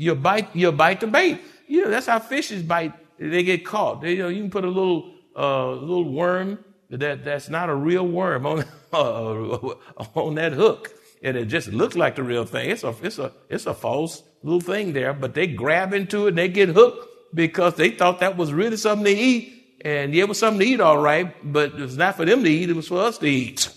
You 0.00 0.14
bite, 0.14 0.56
you 0.56 0.72
bite 0.72 1.00
the 1.00 1.06
bait. 1.06 1.42
You 1.68 1.84
know, 1.84 1.90
that's 1.90 2.06
how 2.06 2.20
fishes 2.20 2.62
bite. 2.62 2.94
They 3.18 3.42
get 3.42 3.66
caught. 3.66 4.00
They, 4.00 4.12
you 4.12 4.22
know, 4.22 4.28
you 4.28 4.40
can 4.40 4.50
put 4.50 4.64
a 4.64 4.68
little, 4.68 5.12
uh, 5.36 5.72
little 5.72 6.10
worm 6.10 6.64
that, 6.88 7.22
that's 7.22 7.50
not 7.50 7.68
a 7.68 7.74
real 7.74 8.08
worm 8.08 8.46
on, 8.46 8.64
uh, 8.94 9.74
on 10.14 10.36
that 10.36 10.54
hook. 10.54 10.90
And 11.22 11.36
it 11.36 11.46
just 11.46 11.68
looks 11.68 11.96
like 11.96 12.16
the 12.16 12.22
real 12.22 12.46
thing. 12.46 12.70
It's 12.70 12.82
a, 12.82 12.94
it's 13.02 13.18
a, 13.18 13.30
it's 13.50 13.66
a 13.66 13.74
false 13.74 14.22
little 14.42 14.62
thing 14.62 14.94
there, 14.94 15.12
but 15.12 15.34
they 15.34 15.46
grab 15.46 15.92
into 15.92 16.24
it 16.24 16.28
and 16.30 16.38
they 16.38 16.48
get 16.48 16.70
hooked 16.70 17.06
because 17.34 17.74
they 17.74 17.90
thought 17.90 18.20
that 18.20 18.38
was 18.38 18.54
really 18.54 18.78
something 18.78 19.04
to 19.04 19.12
eat. 19.12 19.76
And 19.84 20.14
yeah, 20.14 20.22
it 20.22 20.30
was 20.30 20.38
something 20.38 20.60
to 20.60 20.66
eat, 20.66 20.80
all 20.80 20.96
right, 20.96 21.34
but 21.44 21.74
it 21.74 21.80
was 21.80 21.98
not 21.98 22.16
for 22.16 22.24
them 22.24 22.42
to 22.42 22.50
eat. 22.50 22.70
It 22.70 22.76
was 22.76 22.88
for 22.88 23.02
us 23.02 23.18
to 23.18 23.26
eat. 23.26 23.68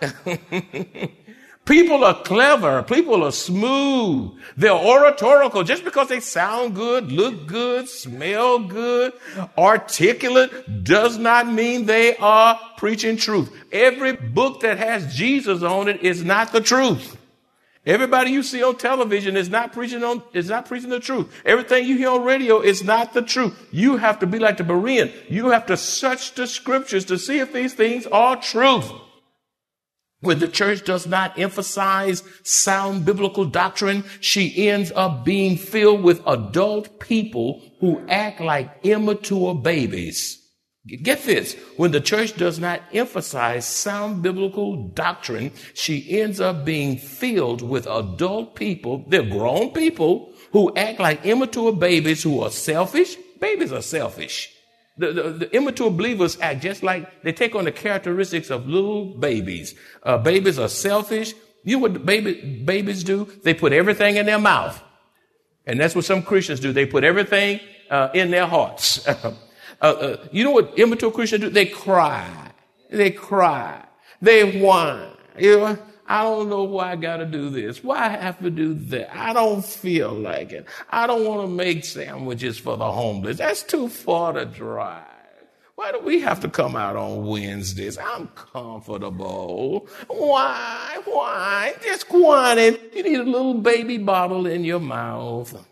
People 1.64 2.02
are 2.02 2.20
clever. 2.22 2.82
People 2.82 3.22
are 3.22 3.32
smooth. 3.32 4.32
They're 4.56 4.72
oratorical. 4.72 5.62
Just 5.62 5.84
because 5.84 6.08
they 6.08 6.18
sound 6.18 6.74
good, 6.74 7.12
look 7.12 7.46
good, 7.46 7.88
smell 7.88 8.58
good, 8.58 9.12
articulate 9.56 10.82
does 10.82 11.18
not 11.18 11.46
mean 11.46 11.86
they 11.86 12.16
are 12.16 12.58
preaching 12.78 13.16
truth. 13.16 13.52
Every 13.70 14.12
book 14.12 14.60
that 14.62 14.78
has 14.78 15.14
Jesus 15.14 15.62
on 15.62 15.86
it 15.86 16.02
is 16.02 16.24
not 16.24 16.52
the 16.52 16.60
truth. 16.60 17.16
Everybody 17.84 18.30
you 18.30 18.42
see 18.42 18.62
on 18.62 18.76
television 18.76 19.36
is 19.36 19.48
not 19.48 19.72
preaching 19.72 20.04
on, 20.04 20.22
is 20.32 20.48
not 20.48 20.66
preaching 20.66 20.90
the 20.90 21.00
truth. 21.00 21.32
Everything 21.44 21.84
you 21.84 21.96
hear 21.96 22.10
on 22.10 22.24
radio 22.24 22.60
is 22.60 22.82
not 22.82 23.12
the 23.12 23.22
truth. 23.22 23.68
You 23.72 23.96
have 23.96 24.20
to 24.20 24.26
be 24.26 24.38
like 24.38 24.56
the 24.56 24.64
Berean. 24.64 25.12
You 25.28 25.50
have 25.50 25.66
to 25.66 25.76
search 25.76 26.34
the 26.34 26.46
scriptures 26.46 27.04
to 27.06 27.18
see 27.18 27.38
if 27.38 27.52
these 27.52 27.74
things 27.74 28.06
are 28.06 28.36
truth. 28.36 28.92
When 30.22 30.38
the 30.38 30.46
church 30.46 30.84
does 30.84 31.04
not 31.04 31.36
emphasize 31.36 32.22
sound 32.44 33.04
biblical 33.04 33.44
doctrine, 33.44 34.04
she 34.20 34.68
ends 34.68 34.92
up 34.94 35.24
being 35.24 35.56
filled 35.56 36.04
with 36.04 36.22
adult 36.28 37.00
people 37.00 37.60
who 37.80 38.00
act 38.08 38.40
like 38.40 38.70
immature 38.84 39.52
babies. 39.52 40.38
Get 40.86 41.24
this. 41.24 41.54
When 41.76 41.90
the 41.90 42.00
church 42.00 42.36
does 42.36 42.60
not 42.60 42.82
emphasize 42.92 43.66
sound 43.66 44.22
biblical 44.22 44.88
doctrine, 44.90 45.50
she 45.74 46.20
ends 46.20 46.40
up 46.40 46.64
being 46.64 46.98
filled 46.98 47.60
with 47.60 47.88
adult 47.88 48.54
people. 48.54 49.04
They're 49.08 49.22
grown 49.22 49.72
people 49.72 50.32
who 50.52 50.72
act 50.76 51.00
like 51.00 51.26
immature 51.26 51.72
babies 51.72 52.22
who 52.22 52.40
are 52.42 52.50
selfish. 52.50 53.16
Babies 53.40 53.72
are 53.72 53.82
selfish. 53.82 54.51
The, 54.98 55.12
the, 55.12 55.22
the, 55.22 55.56
immature 55.56 55.90
believers 55.90 56.38
act 56.40 56.62
just 56.62 56.82
like 56.82 57.22
they 57.22 57.32
take 57.32 57.54
on 57.54 57.64
the 57.64 57.72
characteristics 57.72 58.50
of 58.50 58.68
little 58.68 59.06
babies. 59.06 59.74
Uh, 60.02 60.18
babies 60.18 60.58
are 60.58 60.68
selfish. 60.68 61.32
You 61.64 61.76
know 61.76 61.82
what 61.82 62.04
baby, 62.04 62.62
babies 62.64 63.02
do? 63.02 63.26
They 63.42 63.54
put 63.54 63.72
everything 63.72 64.16
in 64.16 64.26
their 64.26 64.38
mouth. 64.38 64.82
And 65.66 65.80
that's 65.80 65.94
what 65.94 66.04
some 66.04 66.22
Christians 66.22 66.60
do. 66.60 66.72
They 66.72 66.86
put 66.86 67.04
everything 67.04 67.60
uh, 67.88 68.08
in 68.12 68.30
their 68.30 68.46
hearts. 68.46 69.06
uh, 69.08 69.34
uh, 69.80 70.16
you 70.30 70.44
know 70.44 70.50
what 70.50 70.78
immature 70.78 71.10
Christians 71.10 71.42
do? 71.42 71.50
They 71.50 71.66
cry. 71.66 72.52
They 72.90 73.10
cry. 73.10 73.84
They 74.20 74.60
whine. 74.60 75.08
You 75.38 75.56
know, 75.56 75.78
I 76.12 76.24
don't 76.24 76.50
know 76.50 76.64
why 76.64 76.92
I 76.92 76.96
got 76.96 77.16
to 77.16 77.24
do 77.24 77.48
this. 77.48 77.82
Why 77.82 77.96
I 77.96 78.08
have 78.10 78.38
to 78.40 78.50
do 78.50 78.74
that? 78.74 79.16
I 79.16 79.32
don't 79.32 79.64
feel 79.64 80.12
like 80.12 80.52
it. 80.52 80.66
I 80.90 81.06
don't 81.06 81.24
want 81.24 81.40
to 81.40 81.46
make 81.48 81.86
sandwiches 81.86 82.58
for 82.58 82.76
the 82.76 82.92
homeless. 82.92 83.38
That's 83.38 83.62
too 83.62 83.88
far 83.88 84.34
to 84.34 84.44
drive. 84.44 85.04
Why 85.74 85.90
do 85.90 86.00
we 86.00 86.20
have 86.20 86.40
to 86.40 86.50
come 86.50 86.76
out 86.76 86.96
on 86.96 87.24
Wednesdays? 87.26 87.96
I'm 87.96 88.28
comfortable. 88.28 89.88
Why? 90.08 91.00
Why? 91.06 91.76
Just 91.82 92.04
whining. 92.10 92.76
You 92.92 93.04
need 93.04 93.20
a 93.20 93.22
little 93.22 93.54
baby 93.54 93.96
bottle 93.96 94.46
in 94.46 94.64
your 94.64 94.80
mouth. 94.80 95.66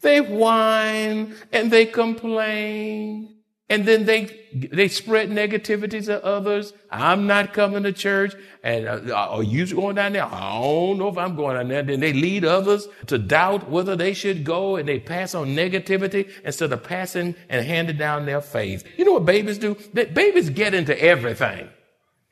They 0.00 0.20
whine 0.20 1.36
and 1.52 1.70
they 1.70 1.86
complain. 1.86 3.33
And 3.70 3.86
then 3.86 4.04
they, 4.04 4.46
they 4.52 4.88
spread 4.88 5.30
negativity 5.30 6.04
to 6.04 6.22
others. 6.22 6.74
I'm 6.90 7.26
not 7.26 7.54
coming 7.54 7.84
to 7.84 7.92
church. 7.92 8.34
And 8.62 8.86
uh, 8.86 9.14
are 9.14 9.42
you 9.42 9.66
going 9.74 9.96
down 9.96 10.12
there? 10.12 10.26
I 10.26 10.60
don't 10.60 10.98
know 10.98 11.08
if 11.08 11.16
I'm 11.16 11.34
going 11.34 11.56
down 11.56 11.68
there. 11.68 11.82
Then 11.82 12.00
they 12.00 12.12
lead 12.12 12.44
others 12.44 12.86
to 13.06 13.16
doubt 13.16 13.70
whether 13.70 13.96
they 13.96 14.12
should 14.12 14.44
go 14.44 14.76
and 14.76 14.86
they 14.86 15.00
pass 15.00 15.34
on 15.34 15.48
negativity 15.48 16.30
instead 16.44 16.72
of 16.72 16.84
passing 16.84 17.36
and 17.48 17.66
handing 17.66 17.96
down 17.96 18.26
their 18.26 18.42
faith. 18.42 18.84
You 18.98 19.06
know 19.06 19.14
what 19.14 19.24
babies 19.24 19.56
do? 19.56 19.78
They, 19.94 20.04
babies 20.04 20.50
get 20.50 20.74
into 20.74 21.00
everything. 21.02 21.70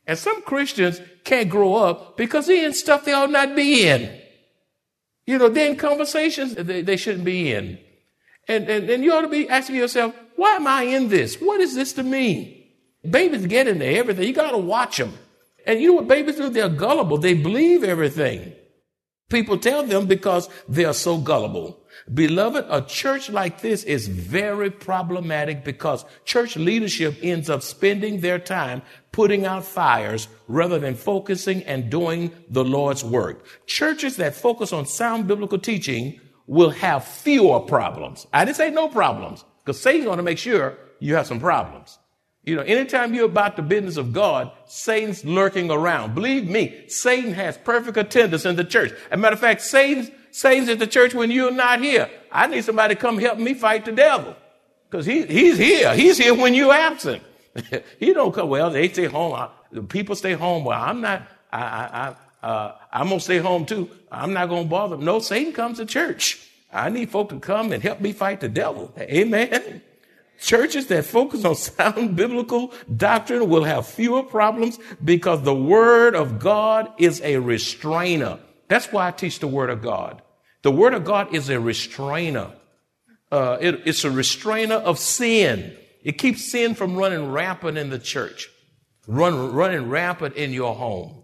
And 0.07 0.19
some 0.19 0.43
Christians 0.43 1.01
can't 1.25 1.49
grow 1.49 1.77
up 1.77 2.19
because 2.19 2.47
they're 2.47 2.67
in 2.67 2.75
stuff 2.75 3.07
they 3.07 3.15
ought 3.15 3.31
not 3.31 3.57
be 3.57 3.89
in. 3.89 4.21
You 5.25 5.39
know, 5.39 5.49
they're 5.49 5.71
in 5.71 5.77
conversations 5.77 6.55
they, 6.57 6.83
they 6.83 6.97
shouldn't 6.99 7.25
be 7.25 7.53
in. 7.53 7.79
And, 8.53 8.69
and, 8.69 8.91
and 8.91 9.03
you 9.03 9.15
ought 9.15 9.23
to 9.23 9.29
be 9.29 9.49
asking 9.49 9.77
yourself, 9.77 10.15
why 10.37 10.57
am 10.57 10.67
I 10.67 10.83
in 10.83 11.09
this? 11.09 11.37
What 11.37 11.61
is 11.61 11.75
this 11.75 11.95
to 11.95 12.03
me? 12.03 12.71
Babies 13.09 13.47
get 13.47 13.67
into 13.67 13.87
everything. 13.87 14.27
You 14.27 14.35
got 14.35 14.51
to 14.51 14.59
watch 14.59 14.99
them. 14.99 15.15
And 15.67 15.81
you 15.81 15.89
know 15.89 15.95
what 15.95 16.09
babies 16.09 16.37
do? 16.37 16.51
They're 16.51 16.69
gullible. 16.69 17.17
They 17.17 17.35
believe 17.35 17.83
everything. 17.83 18.53
People 19.31 19.57
tell 19.57 19.83
them 19.83 20.07
because 20.07 20.51
they're 20.69 20.93
so 20.93 21.17
gullible. 21.17 21.81
Beloved, 22.13 22.67
a 22.69 22.83
church 22.83 23.31
like 23.31 23.63
this 23.63 23.85
is 23.85 24.07
very 24.07 24.71
problematic 24.71 25.65
because 25.65 26.05
church 26.27 26.57
leadership 26.57 27.17
ends 27.23 27.49
up 27.49 27.63
spending 27.63 28.21
their 28.21 28.39
time 28.39 28.83
putting 29.11 29.47
out 29.47 29.65
fires 29.65 30.29
rather 30.49 30.79
than 30.79 30.95
focusing 30.95 31.63
and 31.63 31.91
doing 31.91 32.31
the 32.51 32.65
Lord's 32.65 33.03
work. 33.03 33.47
Churches 33.67 34.17
that 34.17 34.35
focus 34.35 34.73
on 34.73 34.85
sound 34.85 35.27
biblical 35.27 35.59
teaching 35.59 36.21
will 36.53 36.69
have 36.69 37.03
fewer 37.03 37.61
problems. 37.61 38.27
I 38.31 38.45
didn't 38.45 38.59
say 38.59 38.69
no 38.69 38.87
problems 38.87 39.43
because 39.65 39.81
Satan's 39.81 40.05
going 40.05 40.19
to 40.19 40.23
make 40.23 40.37
sure 40.37 40.77
you 41.01 41.15
have 41.15 41.27
some 41.27 41.41
problems. 41.41 41.99
You 42.45 42.57
know, 42.57 42.63
anytime 42.63 43.15
you're 43.15 43.25
about 43.25 43.57
the 43.57 43.63
business 43.63 43.97
of 43.97 44.13
God, 44.13 44.53
Satan's 44.67 45.25
lurking 45.25 45.71
around. 45.71 46.15
Believe 46.15 46.51
me, 46.51 46.85
Satan 46.89 47.33
has 47.33 47.57
perfect 47.57 47.97
attendance 47.97 48.45
in 48.45 48.57
the 48.57 48.65
church. 48.65 48.93
As 48.93 48.99
a 49.13 49.17
matter 49.17 49.33
of 49.33 49.41
fact, 49.41 49.63
Satan's, 49.63 50.11
Satan's 50.31 50.69
at 50.69 50.79
the 50.79 50.87
church 50.87 51.15
when 51.15 51.31
you're 51.31 51.51
not 51.51 51.81
here. 51.81 52.11
I 52.31 52.49
need 52.49 52.65
somebody 52.65 52.97
to 52.97 53.01
come 53.01 53.19
help 53.19 53.39
me 53.39 53.55
fight 53.55 53.87
the 53.87 53.93
devil. 53.93 54.37
Because 54.91 55.07
he, 55.07 55.25
he's 55.25 55.57
here. 55.57 55.95
He's 55.95 56.19
here 56.19 56.35
when 56.35 56.53
you're 56.53 56.75
absent. 56.75 57.23
he 57.99 58.13
don't 58.13 58.35
come, 58.35 58.51
well, 58.51 58.69
they 58.69 58.91
stay 58.91 59.07
home. 59.07 59.33
I, 59.33 59.49
people 59.89 60.17
stay 60.17 60.35
home. 60.35 60.65
Well, 60.67 60.79
I'm 60.79 61.01
not, 61.01 61.27
I, 61.51 61.63
I, 61.63 62.09
I, 62.09 62.15
uh, 62.43 62.73
I'm 62.93 63.09
going 63.09 63.19
to 63.19 63.25
stay 63.25 63.39
home 63.39 63.67
too. 63.67 63.89
I'm 64.11 64.33
not 64.33 64.49
going 64.49 64.65
to 64.65 64.69
bother. 64.69 64.97
No, 64.97 65.19
Satan 65.21 65.53
comes 65.53 65.79
to 65.79 65.87
church. 65.87 66.49
I 66.73 66.89
need 66.89 67.11
folk 67.11 67.29
to 67.29 67.39
come 67.39 67.73
and 67.73 67.83
help 67.83 68.01
me 68.01 68.13
fight 68.13 68.41
the 68.41 68.49
devil. 68.49 68.93
Amen. 68.99 69.83
Churches 70.41 70.89
that 70.89 71.05
focus 71.05 71.45
on 71.45 71.55
sound 71.57 72.17
biblical 72.17 72.73
doctrine 72.95 73.49
will 73.49 73.65
have 73.65 73.87
fewer 73.87 74.23
problems 74.23 74.79
because 75.05 75.43
the 75.43 75.55
word 75.55 76.17
of 76.17 76.39
God 76.41 76.93
is 76.99 77.21
a 77.23 77.37
restrainer. 77.37 78.41
That's 78.69 78.91
why 78.91 79.09
I 79.09 79.11
teach 79.13 79.39
the 79.39 79.47
word 79.47 79.71
of 79.71 79.83
God. 79.83 80.23
The 80.63 80.73
word 80.73 80.95
of 80.95 81.05
God 81.05 81.35
is 81.35 81.49
a 81.49 81.61
restrainer. 81.61 82.53
Uh, 83.31 83.59
it, 83.61 83.83
it's 83.85 84.05
a 84.05 84.11
restrainer 84.11 84.77
of 84.77 84.99
sin. 84.99 85.77
It 86.03 86.19
keeps 86.19 86.51
sin 86.51 86.75
from 86.75 86.97
running 86.97 87.31
rampant 87.31 87.79
in 87.79 87.91
the 87.91 87.99
church, 87.99 88.49
run, 89.07 89.53
running 89.53 89.89
rampant 89.89 90.35
in 90.35 90.53
your 90.53 90.75
home. 90.75 91.22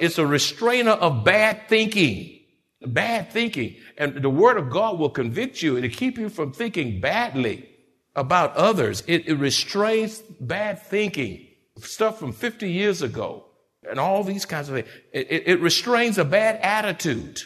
It's 0.00 0.18
a 0.18 0.26
restrainer 0.26 0.92
of 0.92 1.24
bad 1.24 1.68
thinking. 1.68 2.40
Bad 2.80 3.32
thinking. 3.32 3.76
And 3.96 4.22
the 4.22 4.30
word 4.30 4.56
of 4.56 4.70
God 4.70 4.98
will 4.98 5.10
convict 5.10 5.62
you 5.62 5.76
and 5.76 5.92
keep 5.92 6.18
you 6.18 6.28
from 6.28 6.52
thinking 6.52 7.00
badly 7.00 7.68
about 8.14 8.56
others. 8.56 9.02
It, 9.06 9.28
it 9.28 9.34
restrains 9.34 10.20
bad 10.40 10.82
thinking, 10.82 11.46
stuff 11.78 12.18
from 12.18 12.32
50 12.32 12.70
years 12.70 13.02
ago, 13.02 13.46
and 13.88 13.98
all 13.98 14.24
these 14.24 14.44
kinds 14.44 14.68
of 14.68 14.76
things. 14.76 14.88
It, 15.12 15.26
it, 15.30 15.42
it 15.46 15.60
restrains 15.60 16.18
a 16.18 16.24
bad 16.24 16.56
attitude. 16.62 17.40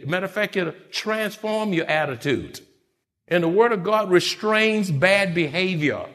Matter 0.00 0.26
of 0.26 0.32
fact, 0.32 0.56
it'll 0.56 0.74
transform 0.90 1.72
your 1.72 1.86
attitude. 1.86 2.60
And 3.26 3.42
the 3.44 3.48
word 3.48 3.72
of 3.72 3.82
God 3.82 4.10
restrains 4.10 4.90
bad 4.90 5.34
behavior. 5.34 6.06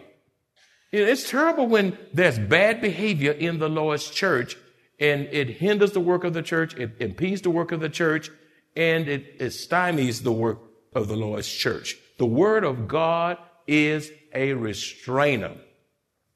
It's 0.91 1.29
terrible 1.29 1.67
when 1.67 1.97
there's 2.13 2.37
bad 2.37 2.79
behavior 2.79 3.31
in 3.31 3.59
the 3.59 3.69
Lord's 3.69 4.09
church 4.09 4.55
and 4.99 5.27
it 5.31 5.49
hinders 5.49 5.91
the 5.91 5.99
work 5.99 6.23
of 6.23 6.33
the 6.33 6.41
church, 6.41 6.75
it 6.75 6.91
impedes 6.99 7.41
the 7.41 7.49
work 7.49 7.71
of 7.71 7.79
the 7.79 7.89
church, 7.89 8.29
and 8.75 9.07
it, 9.07 9.35
it 9.39 9.49
stymies 9.49 10.23
the 10.23 10.31
work 10.31 10.59
of 10.93 11.07
the 11.07 11.15
Lord's 11.15 11.47
church. 11.47 11.97
The 12.17 12.25
word 12.25 12.63
of 12.63 12.87
God 12.87 13.37
is 13.67 14.11
a 14.33 14.53
restrainer. 14.53 15.55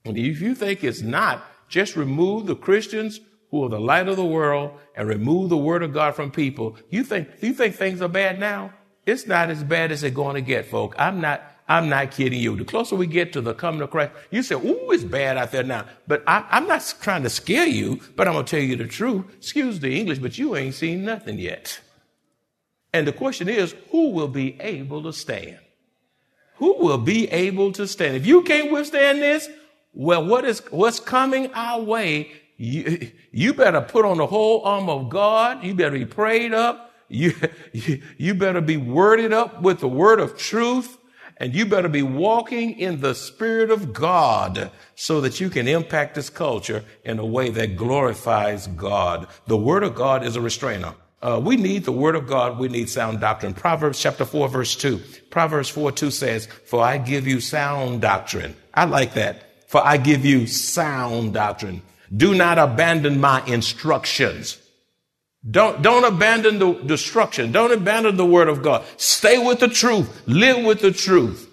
And 0.06 0.18
if 0.18 0.42
you 0.42 0.56
think 0.56 0.84
it's 0.84 1.02
not, 1.02 1.44
just 1.68 1.96
remove 1.96 2.46
the 2.46 2.56
Christians 2.56 3.20
who 3.52 3.64
are 3.64 3.70
the 3.70 3.80
light 3.80 4.08
of 4.08 4.16
the 4.16 4.26
world 4.26 4.72
and 4.96 5.08
remove 5.08 5.50
the 5.50 5.58
word 5.58 5.84
of 5.84 5.94
God 5.94 6.16
from 6.16 6.32
people. 6.32 6.78
You 6.90 7.04
think, 7.04 7.30
you 7.42 7.54
think 7.54 7.76
things 7.76 8.02
are 8.02 8.10
bad 8.10 8.40
now? 8.40 8.74
It's 9.06 9.26
not 9.26 9.50
as 9.50 9.64
bad 9.64 9.92
as 9.92 10.02
they're 10.02 10.12
going 10.12 10.36
to 10.36 10.42
get, 10.42 10.66
folk. 10.66 10.96
I'm 10.98 11.22
not, 11.22 11.42
I'm 11.70 11.90
not 11.90 12.12
kidding 12.12 12.40
you. 12.40 12.56
The 12.56 12.64
closer 12.64 12.96
we 12.96 13.08
get 13.08 13.34
to 13.34 13.42
the 13.42 13.54
coming 13.54 13.82
of 13.82 13.92
Christ, 13.92 14.14
you 14.32 14.42
say, 14.42 14.56
ooh, 14.56 14.92
it's 14.92 15.04
bad 15.04 15.38
out 15.38 15.52
there 15.52 15.64
now. 15.64 15.86
But 16.08 16.24
I, 16.26 16.46
am 16.52 16.68
not 16.68 16.96
trying 17.02 17.24
to 17.24 17.30
scare 17.30 17.68
you, 17.68 18.00
but 18.16 18.28
I'm 18.28 18.34
going 18.34 18.46
to 18.46 18.50
tell 18.50 18.64
you 18.64 18.78
the 18.78 18.88
truth. 18.88 19.26
Excuse 19.38 19.80
the 19.80 20.00
English, 20.00 20.20
but 20.20 20.38
you 20.38 20.56
ain't 20.56 20.76
seen 20.76 21.04
nothing 21.04 21.40
yet. 21.40 21.82
And 22.94 23.06
the 23.06 23.12
question 23.12 23.50
is, 23.50 23.76
who 23.92 24.12
will 24.12 24.30
be 24.30 24.60
able 24.62 25.04
to 25.04 25.12
stand? 25.12 25.58
Who 26.56 26.76
will 26.80 26.98
be 26.98 27.30
able 27.32 27.74
to 27.74 27.86
stand? 27.86 28.16
If 28.16 28.26
you 28.26 28.44
can't 28.44 28.72
withstand 28.72 29.22
this, 29.22 29.50
well, 29.94 30.26
what 30.26 30.46
is, 30.46 30.62
what's 30.72 31.00
coming 31.00 31.52
our 31.54 31.82
way? 31.82 32.32
You, 32.56 33.12
you 33.32 33.54
better 33.54 33.82
put 33.82 34.06
on 34.06 34.18
the 34.18 34.28
whole 34.28 34.64
arm 34.64 34.90
of 34.90 35.10
God. 35.10 35.64
You 35.64 35.76
better 35.76 35.98
be 35.98 36.06
prayed 36.06 36.54
up. 36.54 36.92
You, 37.10 37.34
you, 37.74 38.02
you 38.18 38.34
better 38.36 38.62
be 38.62 38.78
worded 38.78 39.34
up 39.34 39.62
with 39.62 39.80
the 39.82 39.88
word 39.88 40.20
of 40.20 40.38
truth. 40.38 40.98
And 41.40 41.54
you 41.54 41.66
better 41.66 41.90
be 41.90 42.02
walking 42.02 42.80
in 42.80 43.02
the 43.02 43.14
Spirit 43.14 43.70
of 43.70 43.94
God 43.94 44.72
so 44.96 45.22
that 45.22 45.40
you 45.40 45.50
can 45.50 45.68
impact 45.68 46.16
this 46.16 46.30
culture 46.30 46.84
in 47.04 47.20
a 47.20 47.26
way 47.26 47.50
that 47.52 47.78
glorifies 47.78 48.68
God. 48.68 49.28
The 49.46 49.58
Word 49.58 49.84
of 49.84 49.96
God 49.96 50.24
is 50.24 50.36
a 50.36 50.42
restrainer. 50.42 50.96
Uh, 51.22 51.42
we 51.44 51.56
need 51.56 51.84
the 51.84 51.92
word 51.92 52.16
of 52.16 52.28
God. 52.28 52.60
We 52.60 52.68
need 52.68 52.90
sound 52.90 53.20
doctrine. 53.20 53.56
Proverbs 53.56 54.00
chapter 54.00 54.24
4 54.24 54.50
verse 54.50 54.76
2. 54.76 55.02
Proverbs 55.32 55.70
4 55.70 55.92
2 55.92 56.12
says, 56.12 56.46
For 56.46 56.82
I 56.84 57.00
give 57.00 57.28
you 57.28 57.42
sound 57.42 58.02
doctrine. 58.02 58.56
I 58.74 58.86
like 58.86 59.14
that. 59.16 59.44
For 59.68 59.84
I 59.84 59.98
give 59.98 60.24
you 60.26 60.46
sound 60.46 61.34
doctrine. 61.34 61.82
Do 62.16 62.36
not 62.36 62.60
abandon 62.60 63.20
my 63.20 63.44
instructions. 63.46 64.62
Don't, 65.50 65.82
don't 65.82 66.04
abandon 66.04 66.60
the 66.60 66.74
destruction. 66.74 67.52
Don't 67.52 67.72
abandon 67.72 68.18
the 68.18 68.26
word 68.26 68.50
of 68.50 68.62
God. 68.62 68.86
Stay 68.98 69.38
with 69.38 69.60
the 69.60 69.68
truth. 69.68 70.24
Live 70.28 70.64
with 70.66 70.82
the 70.82 70.92
truth. 70.92 71.50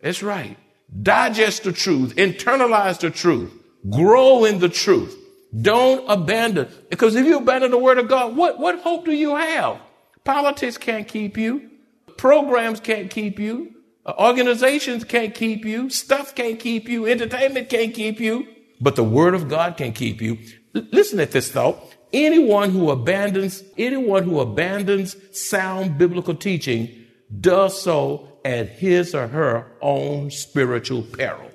That's 0.00 0.22
right. 0.22 0.56
Digest 1.02 1.64
the 1.64 1.72
truth. 1.72 2.14
Internalize 2.16 3.00
the 3.00 3.10
truth. 3.10 3.52
Grow 3.90 4.44
in 4.44 4.58
the 4.58 4.68
truth. 4.68 5.16
Don't 5.60 6.08
abandon. 6.08 6.68
Because 6.90 7.14
if 7.14 7.26
you 7.26 7.38
abandon 7.38 7.70
the 7.70 7.78
word 7.78 7.98
of 7.98 8.08
God, 8.08 8.36
what, 8.36 8.58
what 8.58 8.80
hope 8.80 9.04
do 9.04 9.12
you 9.12 9.36
have? 9.36 9.78
Politics 10.24 10.78
can't 10.78 11.06
keep 11.06 11.36
you. 11.36 11.70
Programs 12.16 12.80
can't 12.80 13.10
keep 13.10 13.38
you. 13.38 13.74
Uh, 14.04 14.14
organizations 14.18 15.04
can't 15.04 15.34
keep 15.34 15.64
you. 15.64 15.90
Stuff 15.90 16.34
can't 16.34 16.58
keep 16.58 16.88
you. 16.88 17.06
Entertainment 17.06 17.68
can't 17.68 17.94
keep 17.94 18.20
you. 18.20 18.46
But 18.80 18.96
the 18.96 19.04
word 19.04 19.34
of 19.34 19.48
God 19.48 19.76
can 19.76 19.92
keep 19.92 20.20
you. 20.20 20.38
L- 20.74 20.86
listen 20.92 21.20
at 21.20 21.32
this 21.32 21.50
thought. 21.50 21.95
Anyone 22.12 22.70
who 22.70 22.90
abandons, 22.90 23.64
anyone 23.76 24.22
who 24.22 24.40
abandons 24.40 25.16
sound 25.32 25.98
biblical 25.98 26.34
teaching 26.34 27.04
does 27.40 27.80
so 27.80 28.28
at 28.44 28.68
his 28.68 29.14
or 29.14 29.26
her 29.26 29.66
own 29.80 30.30
spiritual 30.30 31.02
peril. 31.02 31.50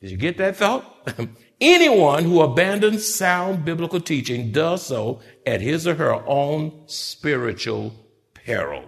Did 0.00 0.10
you 0.10 0.16
get 0.16 0.38
that 0.38 0.56
thought? 0.56 1.10
Anyone 1.60 2.24
who 2.24 2.40
abandons 2.40 3.06
sound 3.06 3.66
biblical 3.66 4.00
teaching 4.00 4.50
does 4.50 4.86
so 4.86 5.20
at 5.44 5.60
his 5.60 5.86
or 5.86 5.94
her 5.94 6.14
own 6.26 6.84
spiritual 6.86 7.92
peril. 8.32 8.84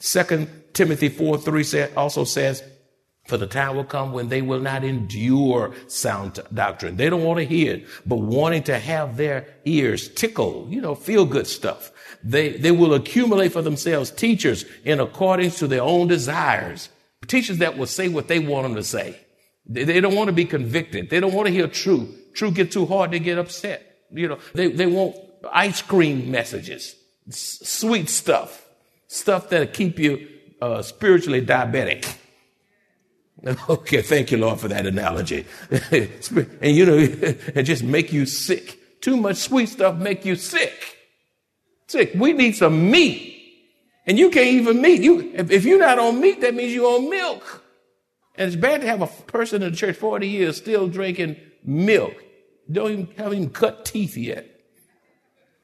Second 0.00 0.48
Timothy 0.72 1.08
4 1.08 1.38
3 1.38 1.86
also 1.96 2.24
says, 2.24 2.64
For 3.26 3.38
the 3.38 3.46
time 3.46 3.74
will 3.76 3.84
come 3.84 4.12
when 4.12 4.28
they 4.28 4.42
will 4.42 4.60
not 4.60 4.84
endure 4.84 5.74
sound 5.86 6.40
doctrine. 6.52 6.96
They 6.96 7.08
don't 7.08 7.24
want 7.24 7.38
to 7.38 7.46
hear 7.46 7.76
it, 7.76 7.86
but 8.04 8.16
wanting 8.16 8.64
to 8.64 8.78
have 8.78 9.16
their 9.16 9.46
ears 9.64 10.08
tickle, 10.08 10.66
you 10.68 10.80
know, 10.80 10.94
feel 10.94 11.24
good 11.24 11.46
stuff. 11.46 11.90
They, 12.22 12.50
they 12.58 12.70
will 12.70 12.92
accumulate 12.92 13.52
for 13.52 13.62
themselves 13.62 14.10
teachers 14.10 14.66
in 14.84 15.00
accordance 15.00 15.58
to 15.60 15.66
their 15.66 15.82
own 15.82 16.06
desires, 16.08 16.90
teachers 17.26 17.58
that 17.58 17.78
will 17.78 17.86
say 17.86 18.08
what 18.08 18.28
they 18.28 18.40
want 18.40 18.64
them 18.64 18.74
to 18.74 18.82
say. 18.82 19.18
They, 19.66 19.84
they 19.84 20.00
don't 20.00 20.14
want 20.14 20.28
to 20.28 20.32
be 20.34 20.44
convicted. 20.44 21.08
They 21.08 21.20
don't 21.20 21.32
want 21.32 21.46
to 21.46 21.52
hear 21.52 21.66
truth. 21.66 22.34
Truth 22.34 22.54
get 22.54 22.72
too 22.72 22.84
hard, 22.84 23.10
they 23.10 23.20
get 23.20 23.38
upset. 23.38 24.00
You 24.12 24.28
know, 24.28 24.38
they, 24.52 24.68
they 24.68 24.86
want 24.86 25.16
ice 25.50 25.80
cream 25.80 26.30
messages, 26.30 26.94
s- 27.28 27.60
sweet 27.62 28.10
stuff, 28.10 28.66
stuff 29.06 29.48
that'll 29.48 29.66
keep 29.68 29.98
you 29.98 30.28
uh, 30.60 30.82
spiritually 30.82 31.40
diabetic. 31.44 32.16
Okay, 33.68 34.02
thank 34.02 34.30
you, 34.30 34.38
Lord, 34.38 34.60
for 34.60 34.68
that 34.68 34.86
analogy. 34.86 35.46
and 35.90 36.76
you 36.76 36.86
know, 36.86 36.96
and 37.54 37.66
just 37.66 37.82
make 37.82 38.12
you 38.12 38.26
sick. 38.26 39.00
Too 39.00 39.16
much 39.16 39.36
sweet 39.36 39.68
stuff 39.68 39.96
make 39.96 40.24
you 40.24 40.36
sick. 40.36 40.96
Sick. 41.86 42.12
We 42.14 42.32
need 42.32 42.56
some 42.56 42.90
meat. 42.90 43.32
And 44.06 44.18
you 44.18 44.30
can't 44.30 44.48
even 44.48 44.80
meat. 44.80 45.02
You, 45.02 45.32
if, 45.34 45.64
you're 45.64 45.78
not 45.78 45.98
on 45.98 46.20
meat, 46.20 46.40
that 46.40 46.54
means 46.54 46.72
you're 46.72 46.96
on 46.96 47.08
milk. 47.08 47.62
And 48.36 48.48
it's 48.48 48.56
bad 48.56 48.80
to 48.80 48.86
have 48.86 49.02
a 49.02 49.06
person 49.06 49.62
in 49.62 49.72
the 49.72 49.76
church 49.76 49.96
40 49.96 50.26
years 50.28 50.56
still 50.56 50.88
drinking 50.88 51.36
milk. 51.62 52.14
Don't 52.70 52.90
even 52.90 53.08
haven't 53.16 53.38
even 53.38 53.50
cut 53.50 53.84
teeth 53.84 54.16
yet. 54.16 54.50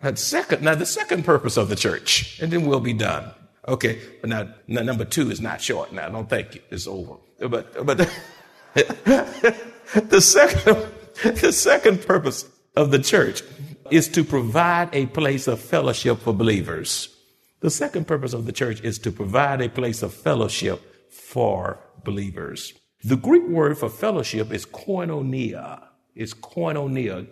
Now, 0.03 0.14
second, 0.14 0.62
now 0.62 0.75
the 0.75 0.87
second 0.87 1.25
purpose 1.25 1.57
of 1.57 1.69
the 1.69 1.77
church, 1.77 2.40
and 2.40 2.51
then 2.51 2.66
we'll 2.66 2.81
be 2.81 2.95
done. 2.95 3.33
Okay, 3.68 4.01
but 4.20 4.31
now, 4.31 4.49
now 4.66 4.83
number 4.83 5.05
two 5.05 5.31
is 5.31 5.40
not 5.40 5.61
short. 5.61 5.92
Now, 5.92 6.09
don't 6.09 6.29
think 6.29 6.62
it's 6.70 6.87
over. 6.87 7.16
But 7.38 7.87
but 7.87 7.99
the 8.75 10.20
second 10.20 10.87
the 11.23 11.53
second 11.53 12.07
purpose 12.07 12.46
of 12.77 12.90
the 12.90 12.99
church 12.99 13.42
is 13.90 14.09
to 14.09 14.25
provide 14.25 14.88
a 14.92 15.07
place 15.07 15.46
of 15.46 15.61
fellowship 15.61 16.20
for 16.20 16.33
believers. 16.33 17.14
The 17.61 17.70
second 17.70 18.07
purpose 18.07 18.33
of 18.33 18.46
the 18.46 18.53
church 18.53 18.81
is 18.81 18.99
to 19.01 19.12
provide 19.12 19.61
a 19.61 19.68
place 19.68 20.03
of 20.03 20.14
fellowship 20.14 20.81
for 21.11 21.79
believers. 22.05 22.73
The 23.05 23.16
Greek 23.16 23.46
word 23.49 23.77
for 23.79 23.88
fellowship 23.88 24.53
is 24.53 24.64
koinonia. 24.64 25.83
It's 26.14 26.35
koinonia, 26.35 27.29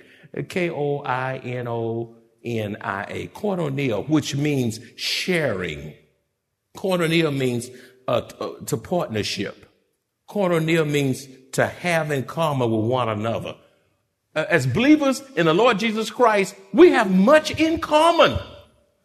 K 0.49 0.71
O 0.71 0.99
I 1.01 1.39
N 1.39 1.69
O 1.69 2.17
N 2.45 2.77
I 2.81 3.05
A, 3.09 3.27
koinonia, 3.29 4.09
which 4.09 4.37
means 4.37 4.81
sharing. 4.97 5.95
Koinonia 6.79 7.37
means 7.37 7.71
uh, 8.07 8.21
to 8.67 8.77
partnership. 8.77 9.67
Koinonia 10.31 10.89
means 10.89 11.27
to 11.53 11.67
have 11.67 12.13
in 12.13 12.23
common 12.23 12.71
with 12.71 12.85
one 12.89 13.09
another. 13.09 13.57
Uh, 14.37 14.45
as 14.49 14.65
believers 14.65 15.21
in 15.35 15.47
the 15.47 15.55
Lord 15.55 15.81
Jesus 15.81 16.09
Christ, 16.09 16.55
we 16.73 16.91
have 16.91 17.11
much 17.11 17.51
in 17.59 17.81
common. 17.81 18.39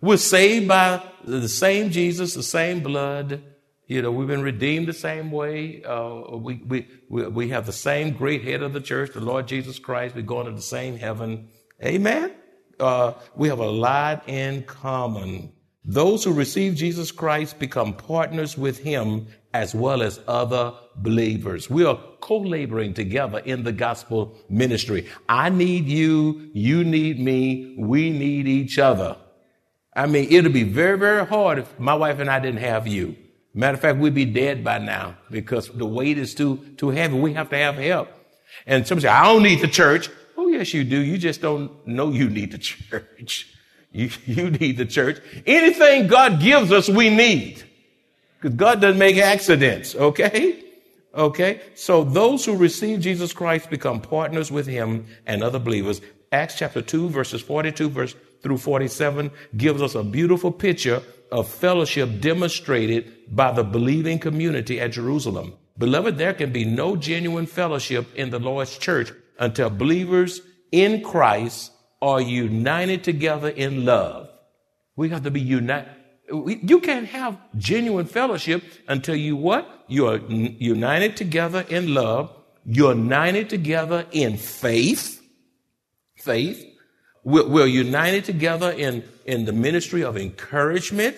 We're 0.01 0.17
saved 0.17 0.67
by 0.67 1.01
the 1.23 1.49
same 1.49 1.89
Jesus, 1.89 2.35
the 2.35 2.43
same 2.43 2.81
blood. 2.81 3.41
You 3.87 4.03
know, 4.03 4.11
we've 4.11 4.27
been 4.27 4.43
redeemed 4.43 4.87
the 4.87 4.93
same 4.93 5.31
way. 5.31 5.81
Uh, 5.83 6.37
we, 6.37 6.61
we, 6.67 6.87
we, 7.09 7.27
we 7.27 7.49
have 7.49 7.65
the 7.65 7.73
same 7.73 8.11
great 8.11 8.43
head 8.43 8.61
of 8.61 8.73
the 8.73 8.81
church, 8.81 9.13
the 9.13 9.19
Lord 9.19 9.47
Jesus 9.47 9.79
Christ. 9.79 10.13
We're 10.13 10.21
going 10.21 10.45
to 10.45 10.51
the 10.51 10.61
same 10.61 10.97
heaven. 10.97 11.49
Amen. 11.83 12.35
Uh, 12.79 13.13
we 13.35 13.47
have 13.47 13.59
a 13.59 13.69
lot 13.69 14.29
in 14.29 14.63
common. 14.63 15.53
Those 15.85 16.23
who 16.23 16.31
receive 16.31 16.75
Jesus 16.75 17.11
Christ 17.11 17.59
become 17.59 17.93
partners 17.93 18.57
with 18.57 18.79
him 18.79 19.27
as 19.53 19.75
well 19.75 20.01
as 20.01 20.19
other 20.27 20.73
believers. 20.95 21.69
We 21.69 21.83
are 21.85 21.99
co-laboring 22.21 22.93
together 22.93 23.39
in 23.39 23.63
the 23.63 23.73
gospel 23.73 24.37
ministry. 24.49 25.09
I 25.27 25.49
need 25.49 25.85
you. 25.85 26.49
You 26.53 26.83
need 26.83 27.19
me. 27.19 27.75
We 27.77 28.09
need 28.09 28.47
each 28.47 28.79
other. 28.79 29.17
I 29.95 30.07
mean, 30.07 30.27
it'll 30.31 30.51
be 30.51 30.63
very, 30.63 30.97
very 30.97 31.25
hard 31.25 31.59
if 31.59 31.79
my 31.79 31.93
wife 31.93 32.19
and 32.19 32.29
I 32.29 32.39
didn't 32.39 32.61
have 32.61 32.87
you. 32.87 33.15
Matter 33.53 33.75
of 33.75 33.81
fact, 33.81 33.99
we'd 33.99 34.15
be 34.15 34.25
dead 34.25 34.63
by 34.63 34.79
now 34.79 35.17
because 35.29 35.69
the 35.69 35.85
weight 35.85 36.17
is 36.17 36.33
too, 36.33 36.57
too 36.77 36.89
heavy. 36.89 37.19
We 37.19 37.33
have 37.33 37.49
to 37.49 37.57
have 37.57 37.75
help. 37.75 38.09
And 38.65 38.87
some 38.87 38.99
say, 38.99 39.09
I 39.09 39.25
don't 39.25 39.43
need 39.43 39.61
the 39.61 39.67
church. 39.67 40.09
Oh, 40.37 40.47
yes, 40.47 40.73
you 40.73 40.83
do. 40.83 40.99
You 40.99 41.17
just 41.19 41.41
don't 41.41 41.85
know 41.85 42.09
you 42.09 42.29
need 42.29 42.51
the 42.51 42.57
church. 42.57 43.52
You, 43.93 44.09
you 44.25 44.49
need 44.49 44.77
the 44.77 44.85
church. 44.85 45.21
Anything 45.45 46.07
God 46.07 46.41
gives 46.41 46.71
us, 46.71 46.89
we 46.89 47.09
need. 47.09 47.63
Because 48.41 48.57
God 48.57 48.81
doesn't 48.81 48.99
make 48.99 49.17
accidents, 49.17 49.95
okay? 49.95 50.61
Okay? 51.15 51.61
So 51.75 52.03
those 52.03 52.43
who 52.43 52.57
receive 52.57 52.99
Jesus 52.99 53.31
Christ 53.31 53.69
become 53.69 54.01
partners 54.01 54.51
with 54.51 54.67
him 54.67 55.05
and 55.25 55.41
other 55.41 55.59
believers. 55.59 56.01
Acts 56.31 56.55
chapter 56.55 56.81
2, 56.81 57.09
verses 57.09 57.41
42 57.41 57.89
verse 57.89 58.15
through 58.41 58.57
47 58.57 59.31
gives 59.55 59.81
us 59.81 59.95
a 59.95 60.03
beautiful 60.03 60.51
picture 60.51 61.01
of 61.31 61.47
fellowship 61.47 62.19
demonstrated 62.19 63.11
by 63.33 63.51
the 63.51 63.63
believing 63.63 64.19
community 64.19 64.81
at 64.81 64.91
Jerusalem. 64.91 65.53
Beloved, 65.77 66.17
there 66.17 66.33
can 66.33 66.51
be 66.51 66.65
no 66.65 66.95
genuine 66.95 67.45
fellowship 67.45 68.07
in 68.15 68.29
the 68.29 68.39
Lord's 68.39 68.77
church 68.77 69.11
until 69.39 69.69
believers 69.69 70.41
in 70.71 71.01
Christ 71.01 71.71
are 72.03 72.21
united 72.21 73.03
together 73.03 73.49
in 73.49 73.85
love. 73.85 74.29
We 74.95 75.09
have 75.09 75.23
to 75.23 75.31
be 75.31 75.41
united 75.41 75.89
you 76.29 76.79
can't 76.79 77.07
have 77.07 77.37
genuine 77.57 78.05
fellowship 78.05 78.63
until 78.87 79.15
you 79.15 79.35
what? 79.35 79.85
You're 79.87 80.17
united 80.29 81.17
together 81.17 81.65
in 81.69 81.93
love. 81.93 82.31
You're 82.65 82.95
united 82.95 83.49
together 83.49 84.05
in 84.11 84.37
faith. 84.37 85.21
Faith. 86.15 86.65
We're, 87.23 87.47
we're 87.47 87.67
united 87.67 88.25
together 88.25 88.71
in, 88.71 89.03
in 89.25 89.45
the 89.45 89.53
ministry 89.53 90.03
of 90.03 90.17
encouragement 90.17 91.17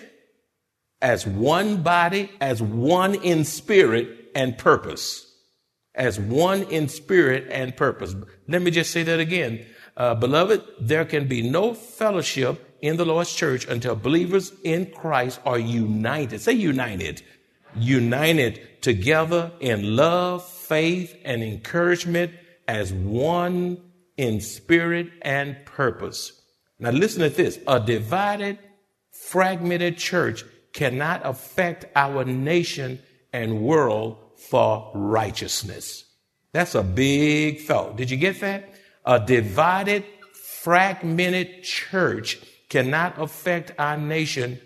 as 1.02 1.26
one 1.26 1.84
body, 1.84 2.32
as 2.42 2.62
one 2.62 3.16
in 3.16 3.46
spirit 3.46 4.32
and 4.34 4.58
purpose. 4.58 5.22
As 5.94 6.20
one 6.20 6.64
in 6.64 6.90
spirit 6.90 7.48
and 7.50 7.76
purpose. 7.76 8.16
Let 8.48 8.62
me 8.62 8.72
just 8.72 8.92
say 8.92 9.04
that 9.04 9.20
again. 9.20 9.66
Uh, 9.98 10.14
beloved, 10.14 10.62
there 10.80 11.06
can 11.06 11.28
be 11.28 11.42
no 11.42 11.74
fellowship 11.74 12.78
in 12.82 12.98
the 12.98 13.06
Lord's 13.06 13.34
church 13.34 13.66
until 13.68 13.96
believers 13.96 14.52
in 14.64 14.92
Christ 14.92 15.40
are 15.46 15.60
united. 15.60 16.42
Say 16.42 16.54
united. 16.54 17.22
United 17.78 18.82
together 18.82 19.52
in 19.60 19.96
love, 19.96 20.46
faith, 20.46 21.16
and 21.24 21.42
encouragement 21.42 22.34
as 22.68 22.92
one 22.94 23.82
in 24.18 24.42
spirit 24.42 25.10
and 25.22 25.58
purpose. 25.66 26.42
Now 26.80 26.92
listen 26.92 27.22
to 27.22 27.30
this. 27.30 27.60
A 27.68 27.80
divided, 27.80 28.60
fragmented 29.12 29.98
church 29.98 30.44
cannot 30.74 31.22
affect 31.24 31.86
our 31.96 32.26
nation 32.26 33.00
and 33.32 33.62
world 33.62 34.18
for 34.50 34.92
righteousness. 34.94 36.04
That's 36.52 36.76
a 36.76 36.84
big 36.84 37.62
thought. 37.62 37.96
Did 37.96 38.12
you 38.12 38.18
get 38.18 38.42
that? 38.42 38.75
A 39.06 39.20
divided, 39.20 40.04
fragmented 40.34 41.64
church 41.64 42.40
cannot 42.70 43.22
affect 43.22 43.72
our 43.78 43.98
nation 43.98 44.60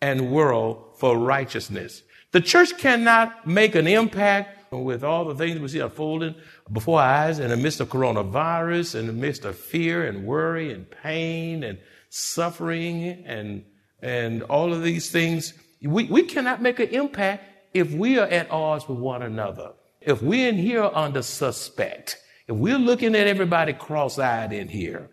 and 0.00 0.30
world 0.30 0.98
for 0.98 1.18
righteousness. 1.18 2.02
The 2.32 2.40
church 2.40 2.78
cannot 2.78 3.46
make 3.46 3.74
an 3.74 3.88
impact 3.88 4.72
with 4.72 5.02
all 5.02 5.24
the 5.24 5.34
things 5.34 5.58
we 5.58 5.66
see 5.68 5.80
unfolding 5.80 6.36
before 6.70 7.00
our 7.00 7.24
eyes 7.24 7.40
in 7.40 7.50
the 7.50 7.56
midst 7.56 7.80
of 7.80 7.88
coronavirus, 7.88 8.94
in 8.94 9.08
the 9.08 9.12
midst 9.12 9.44
of 9.44 9.58
fear 9.58 10.06
and 10.06 10.24
worry 10.24 10.72
and 10.72 10.88
pain 10.88 11.64
and 11.64 11.78
suffering 12.08 13.24
and, 13.26 13.64
and 14.00 14.44
all 14.44 14.72
of 14.72 14.84
these 14.84 15.10
things. 15.10 15.54
We, 15.82 16.04
we 16.04 16.22
cannot 16.22 16.62
make 16.62 16.78
an 16.78 16.90
impact 16.90 17.44
if 17.74 17.90
we 17.92 18.18
are 18.18 18.28
at 18.28 18.50
odds 18.50 18.88
with 18.88 18.98
one 18.98 19.22
another. 19.22 19.72
If 20.00 20.22
we're 20.22 20.48
in 20.48 20.56
here 20.56 20.84
under 20.94 21.22
suspect, 21.22 22.18
if 22.50 22.56
we're 22.56 22.78
looking 22.78 23.14
at 23.14 23.28
everybody 23.28 23.72
cross-eyed 23.72 24.52
in 24.52 24.66
here, 24.66 25.08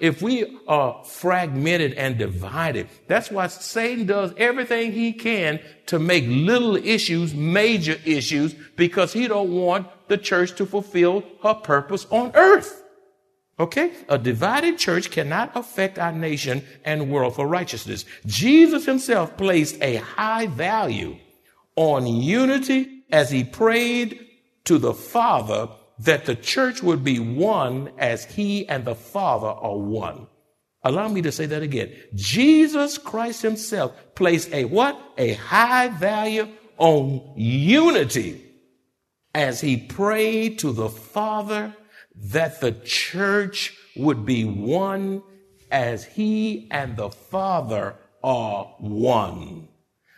if 0.00 0.22
we 0.22 0.56
are 0.68 1.02
fragmented 1.04 1.94
and 1.94 2.16
divided, 2.16 2.86
that's 3.08 3.28
why 3.28 3.48
Satan 3.48 4.06
does 4.06 4.32
everything 4.36 4.92
he 4.92 5.12
can 5.12 5.58
to 5.86 5.98
make 5.98 6.24
little 6.28 6.76
issues 6.76 7.34
major 7.34 7.96
issues 8.04 8.54
because 8.76 9.12
he 9.12 9.26
don't 9.26 9.50
want 9.50 9.88
the 10.06 10.16
church 10.16 10.54
to 10.58 10.66
fulfill 10.66 11.24
her 11.42 11.54
purpose 11.54 12.06
on 12.10 12.30
earth. 12.36 12.84
Okay? 13.58 13.90
A 14.08 14.16
divided 14.16 14.78
church 14.78 15.10
cannot 15.10 15.56
affect 15.56 15.98
our 15.98 16.12
nation 16.12 16.62
and 16.84 17.10
world 17.10 17.34
for 17.34 17.48
righteousness. 17.48 18.04
Jesus 18.26 18.86
himself 18.86 19.36
placed 19.36 19.82
a 19.82 19.96
high 19.96 20.46
value 20.46 21.16
on 21.74 22.06
unity 22.06 23.02
as 23.10 23.28
he 23.28 23.42
prayed 23.42 24.24
to 24.66 24.78
the 24.78 24.94
Father 24.94 25.68
that 25.98 26.26
the 26.26 26.34
church 26.34 26.82
would 26.82 27.02
be 27.02 27.18
one 27.18 27.90
as 27.98 28.24
he 28.24 28.68
and 28.68 28.84
the 28.84 28.94
Father 28.94 29.46
are 29.46 29.78
one. 29.78 30.26
Allow 30.82 31.08
me 31.08 31.22
to 31.22 31.32
say 31.32 31.46
that 31.46 31.62
again. 31.62 31.92
Jesus 32.14 32.98
Christ 32.98 33.42
himself 33.42 33.92
placed 34.14 34.52
a 34.52 34.64
what? 34.64 35.00
A 35.18 35.34
high 35.34 35.88
value 35.88 36.48
on 36.78 37.32
unity 37.36 38.42
as 39.34 39.60
he 39.60 39.76
prayed 39.76 40.58
to 40.60 40.72
the 40.72 40.88
Father 40.88 41.74
that 42.14 42.60
the 42.60 42.72
church 42.72 43.74
would 43.96 44.24
be 44.24 44.44
one 44.44 45.22
as 45.70 46.04
he 46.04 46.68
and 46.70 46.96
the 46.96 47.10
Father 47.10 47.96
are 48.22 48.64
one. 48.78 49.68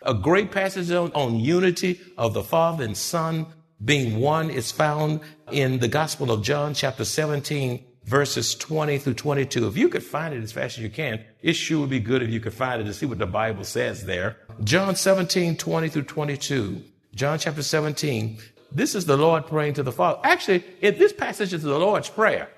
A 0.03 0.13
great 0.13 0.51
passage 0.51 0.91
on, 0.91 1.11
on 1.13 1.39
unity 1.39 1.99
of 2.17 2.33
the 2.33 2.43
Father 2.43 2.83
and 2.83 2.95
Son 2.95 3.47
being 3.83 4.19
one 4.19 4.49
is 4.49 4.71
found 4.71 5.21
in 5.51 5.79
the 5.79 5.87
Gospel 5.87 6.31
of 6.31 6.43
John, 6.43 6.73
chapter 6.73 7.05
17, 7.05 7.85
verses 8.05 8.55
20 8.55 8.97
through 8.97 9.13
22. 9.13 9.67
If 9.67 9.77
you 9.77 9.89
could 9.89 10.03
find 10.03 10.33
it 10.33 10.43
as 10.43 10.51
fast 10.51 10.77
as 10.77 10.83
you 10.83 10.89
can, 10.89 11.23
it 11.41 11.53
sure 11.53 11.81
would 11.81 11.89
be 11.89 11.99
good 11.99 12.21
if 12.21 12.29
you 12.29 12.39
could 12.39 12.53
find 12.53 12.81
it 12.81 12.85
to 12.85 12.93
see 12.93 13.05
what 13.05 13.19
the 13.19 13.27
Bible 13.27 13.63
says 13.63 14.05
there. 14.05 14.37
John 14.63 14.95
17, 14.95 15.57
20 15.57 15.89
through 15.89 16.03
22. 16.03 16.83
John 17.15 17.39
chapter 17.39 17.63
17. 17.63 18.37
This 18.71 18.95
is 18.95 19.05
the 19.05 19.17
Lord 19.17 19.47
praying 19.47 19.73
to 19.75 19.83
the 19.83 19.91
Father. 19.91 20.19
Actually, 20.23 20.63
this 20.81 21.13
passage 21.13 21.53
is 21.53 21.63
the 21.63 21.77
Lord's 21.77 22.09
Prayer. 22.09 22.49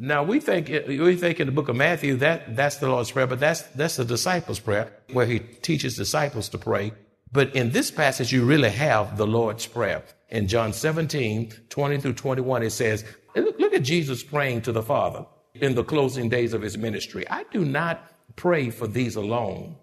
Now 0.00 0.22
we 0.22 0.38
think 0.38 0.68
we 0.68 1.16
think 1.16 1.40
in 1.40 1.46
the 1.46 1.52
book 1.52 1.68
of 1.68 1.74
Matthew 1.74 2.16
that 2.18 2.54
that's 2.54 2.76
the 2.76 2.88
Lord's 2.88 3.10
prayer, 3.10 3.26
but 3.26 3.40
that's 3.40 3.62
that's 3.62 3.96
the 3.96 4.04
disciples' 4.04 4.60
prayer 4.60 4.92
where 5.12 5.26
he 5.26 5.40
teaches 5.40 5.96
disciples 5.96 6.48
to 6.50 6.58
pray. 6.58 6.92
But 7.32 7.54
in 7.56 7.72
this 7.72 7.90
passage, 7.90 8.32
you 8.32 8.44
really 8.44 8.70
have 8.70 9.16
the 9.16 9.26
Lord's 9.26 9.66
prayer. 9.66 10.04
In 10.30 10.46
John 10.46 10.72
17, 10.72 11.52
20 11.68 12.00
through 12.00 12.12
21, 12.12 12.62
it 12.62 12.70
says, 12.70 13.04
look, 13.34 13.58
look 13.58 13.74
at 13.74 13.82
Jesus 13.82 14.22
praying 14.22 14.62
to 14.62 14.72
the 14.72 14.82
Father 14.82 15.24
in 15.54 15.74
the 15.74 15.84
closing 15.84 16.28
days 16.28 16.52
of 16.52 16.62
his 16.62 16.76
ministry. 16.76 17.28
I 17.28 17.44
do 17.50 17.64
not 17.64 18.12
pray 18.36 18.70
for 18.70 18.86
these 18.86 19.16
alone, 19.16 19.76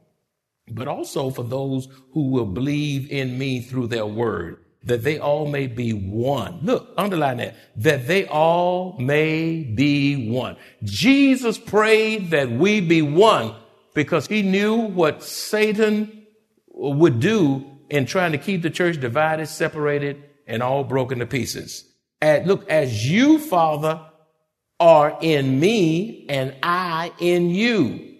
but 0.69 0.87
also 0.87 1.29
for 1.29 1.43
those 1.43 1.87
who 2.13 2.29
will 2.29 2.45
believe 2.45 3.11
in 3.11 3.37
me 3.37 3.61
through 3.61 3.87
their 3.87 4.05
word 4.05 4.65
that 4.85 5.03
they 5.03 5.17
all 5.17 5.47
may 5.47 5.67
be 5.67 5.91
one. 5.93 6.59
Look, 6.61 6.93
underline 6.95 7.37
that. 7.37 7.55
That 7.75 8.07
they 8.07 8.27
all 8.27 8.95
may 8.99 9.63
be 9.63 10.29
one. 10.29 10.57
Jesus 10.83 11.57
prayed 11.57 12.29
that 12.29 12.51
we 12.51 12.81
be 12.81 13.01
one 13.01 13.55
because 13.95 14.27
he 14.27 14.43
knew 14.43 14.75
what 14.75 15.23
Satan 15.23 16.27
would 16.67 17.19
do 17.19 17.65
in 17.89 18.05
trying 18.05 18.31
to 18.31 18.37
keep 18.37 18.61
the 18.61 18.69
church 18.69 18.99
divided, 18.99 19.47
separated, 19.47 20.23
and 20.47 20.61
all 20.61 20.83
broken 20.83 21.19
to 21.19 21.25
pieces. 21.25 21.85
And 22.21 22.47
look, 22.47 22.69
as 22.69 23.09
you, 23.09 23.39
Father, 23.39 24.01
are 24.79 25.17
in 25.21 25.59
me 25.59 26.25
and 26.29 26.55
I 26.61 27.11
in 27.19 27.49
you. 27.49 28.15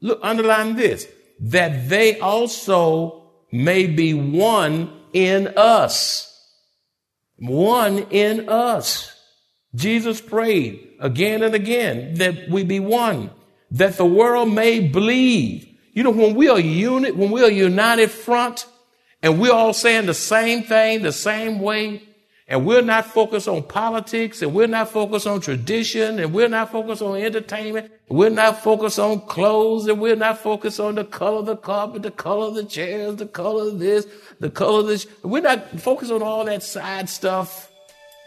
Look, 0.00 0.20
underline 0.22 0.76
this, 0.76 1.08
that 1.40 1.88
they 1.88 2.18
also 2.20 3.30
may 3.50 3.86
be 3.86 4.14
one 4.14 4.92
in 5.12 5.48
us. 5.56 6.24
One 7.36 7.98
in 8.10 8.48
us. 8.48 9.14
Jesus 9.74 10.20
prayed 10.20 10.94
again 11.00 11.42
and 11.42 11.54
again 11.54 12.14
that 12.14 12.48
we 12.48 12.64
be 12.64 12.80
one, 12.80 13.30
that 13.70 13.96
the 13.96 14.06
world 14.06 14.52
may 14.52 14.80
believe. 14.80 15.66
You 15.92 16.04
know, 16.04 16.10
when 16.10 16.34
we 16.34 16.48
are 16.48 16.60
unit, 16.60 17.16
when 17.16 17.30
we 17.30 17.42
are 17.42 17.50
united 17.50 18.10
front, 18.10 18.66
and 19.22 19.40
we're 19.40 19.52
all 19.52 19.72
saying 19.72 20.06
the 20.06 20.14
same 20.14 20.62
thing 20.62 21.02
the 21.02 21.12
same 21.12 21.60
way, 21.60 22.02
and 22.46 22.64
we're 22.64 22.82
not 22.82 23.04
focused 23.04 23.46
on 23.46 23.62
politics, 23.62 24.40
and 24.40 24.54
we're 24.54 24.66
not 24.66 24.88
focused 24.88 25.26
on 25.26 25.40
tradition, 25.40 26.18
and 26.18 26.32
we're 26.32 26.48
not 26.48 26.72
focused 26.72 27.02
on 27.02 27.16
entertainment, 27.16 27.90
we're 28.08 28.30
not 28.30 28.62
focused 28.62 28.98
on 28.98 29.20
clothes, 29.22 29.86
and 29.86 30.00
we're 30.00 30.16
not 30.16 30.38
focused 30.38 30.80
on 30.80 30.94
the 30.94 31.04
color 31.04 31.40
of 31.40 31.46
the 31.46 31.56
carpet, 31.56 32.02
the 32.02 32.10
color 32.10 32.46
of 32.46 32.54
the 32.54 32.64
chairs, 32.64 33.16
the 33.16 33.26
color 33.26 33.68
of 33.68 33.78
this, 33.78 34.06
the 34.40 34.48
color 34.48 34.80
of 34.80 34.86
this. 34.86 35.06
We're 35.22 35.42
not 35.42 35.78
focused 35.80 36.10
on 36.12 36.22
all 36.22 36.44
that 36.46 36.62
side 36.62 37.08
stuff. 37.10 37.70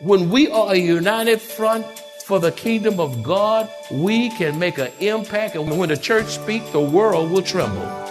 When 0.02 0.30
we 0.30 0.50
are 0.50 0.74
a 0.74 0.78
united 0.78 1.42
front 1.42 1.86
for 2.26 2.40
the 2.40 2.52
kingdom 2.52 3.00
of 3.00 3.24
God, 3.24 3.70
we 3.92 4.30
can 4.32 4.60
make 4.60 4.78
an 4.78 4.92
impact, 5.00 5.56
and 5.56 5.80
when 5.80 5.90
the 5.90 5.98
church 5.98 6.28
speaks, 6.28 6.70
the 6.70 6.80
world 6.80 7.32
will 7.32 7.42
tremble. 7.42 8.11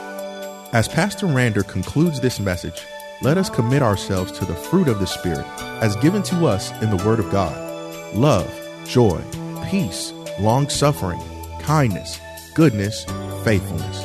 As 0.73 0.87
Pastor 0.87 1.27
Rander 1.27 1.67
concludes 1.67 2.21
this 2.21 2.39
message, 2.39 2.87
let 3.23 3.37
us 3.37 3.51
commit 3.51 3.83
ourselves 3.83 4.31
to 4.39 4.45
the 4.45 4.55
fruit 4.55 4.87
of 4.87 5.01
the 5.01 5.07
Spirit 5.07 5.45
as 5.83 5.97
given 5.97 6.23
to 6.23 6.47
us 6.47 6.71
in 6.81 6.97
the 6.97 7.05
Word 7.05 7.19
of 7.19 7.29
God 7.33 7.57
love, 8.15 8.49
joy, 8.87 9.21
peace, 9.69 10.13
long 10.39 10.69
suffering, 10.69 11.21
kindness, 11.59 12.21
goodness, 12.55 13.05
faithfulness. 13.43 14.05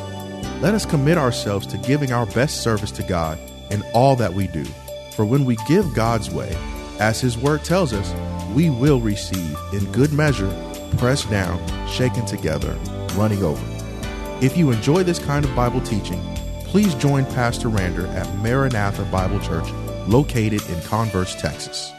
Let 0.59 0.73
us 0.73 0.87
commit 0.87 1.19
ourselves 1.19 1.67
to 1.67 1.77
giving 1.77 2.11
our 2.11 2.25
best 2.25 2.63
service 2.63 2.91
to 2.93 3.03
God 3.03 3.37
in 3.69 3.83
all 3.93 4.15
that 4.15 4.33
we 4.33 4.47
do. 4.47 4.65
For 5.11 5.23
when 5.23 5.45
we 5.45 5.57
give 5.67 5.93
God's 5.93 6.31
way, 6.31 6.57
as 6.99 7.21
His 7.21 7.37
Word 7.37 7.63
tells 7.63 7.93
us, 7.93 8.11
we 8.55 8.71
will 8.71 8.99
receive 8.99 9.55
in 9.71 9.91
good 9.91 10.11
measure, 10.11 10.49
pressed 10.97 11.29
down, 11.29 11.61
shaken 11.87 12.25
together, 12.25 12.73
running 13.13 13.43
over. 13.43 13.63
If 14.41 14.57
you 14.57 14.71
enjoy 14.71 15.03
this 15.03 15.19
kind 15.19 15.45
of 15.45 15.55
Bible 15.55 15.81
teaching, 15.81 16.19
please 16.65 16.93
join 16.95 17.25
Pastor 17.25 17.69
Rander 17.69 18.07
at 18.15 18.27
Maranatha 18.37 19.03
Bible 19.05 19.39
Church, 19.39 19.69
located 20.07 20.67
in 20.69 20.81
Converse, 20.81 21.35
Texas. 21.35 21.93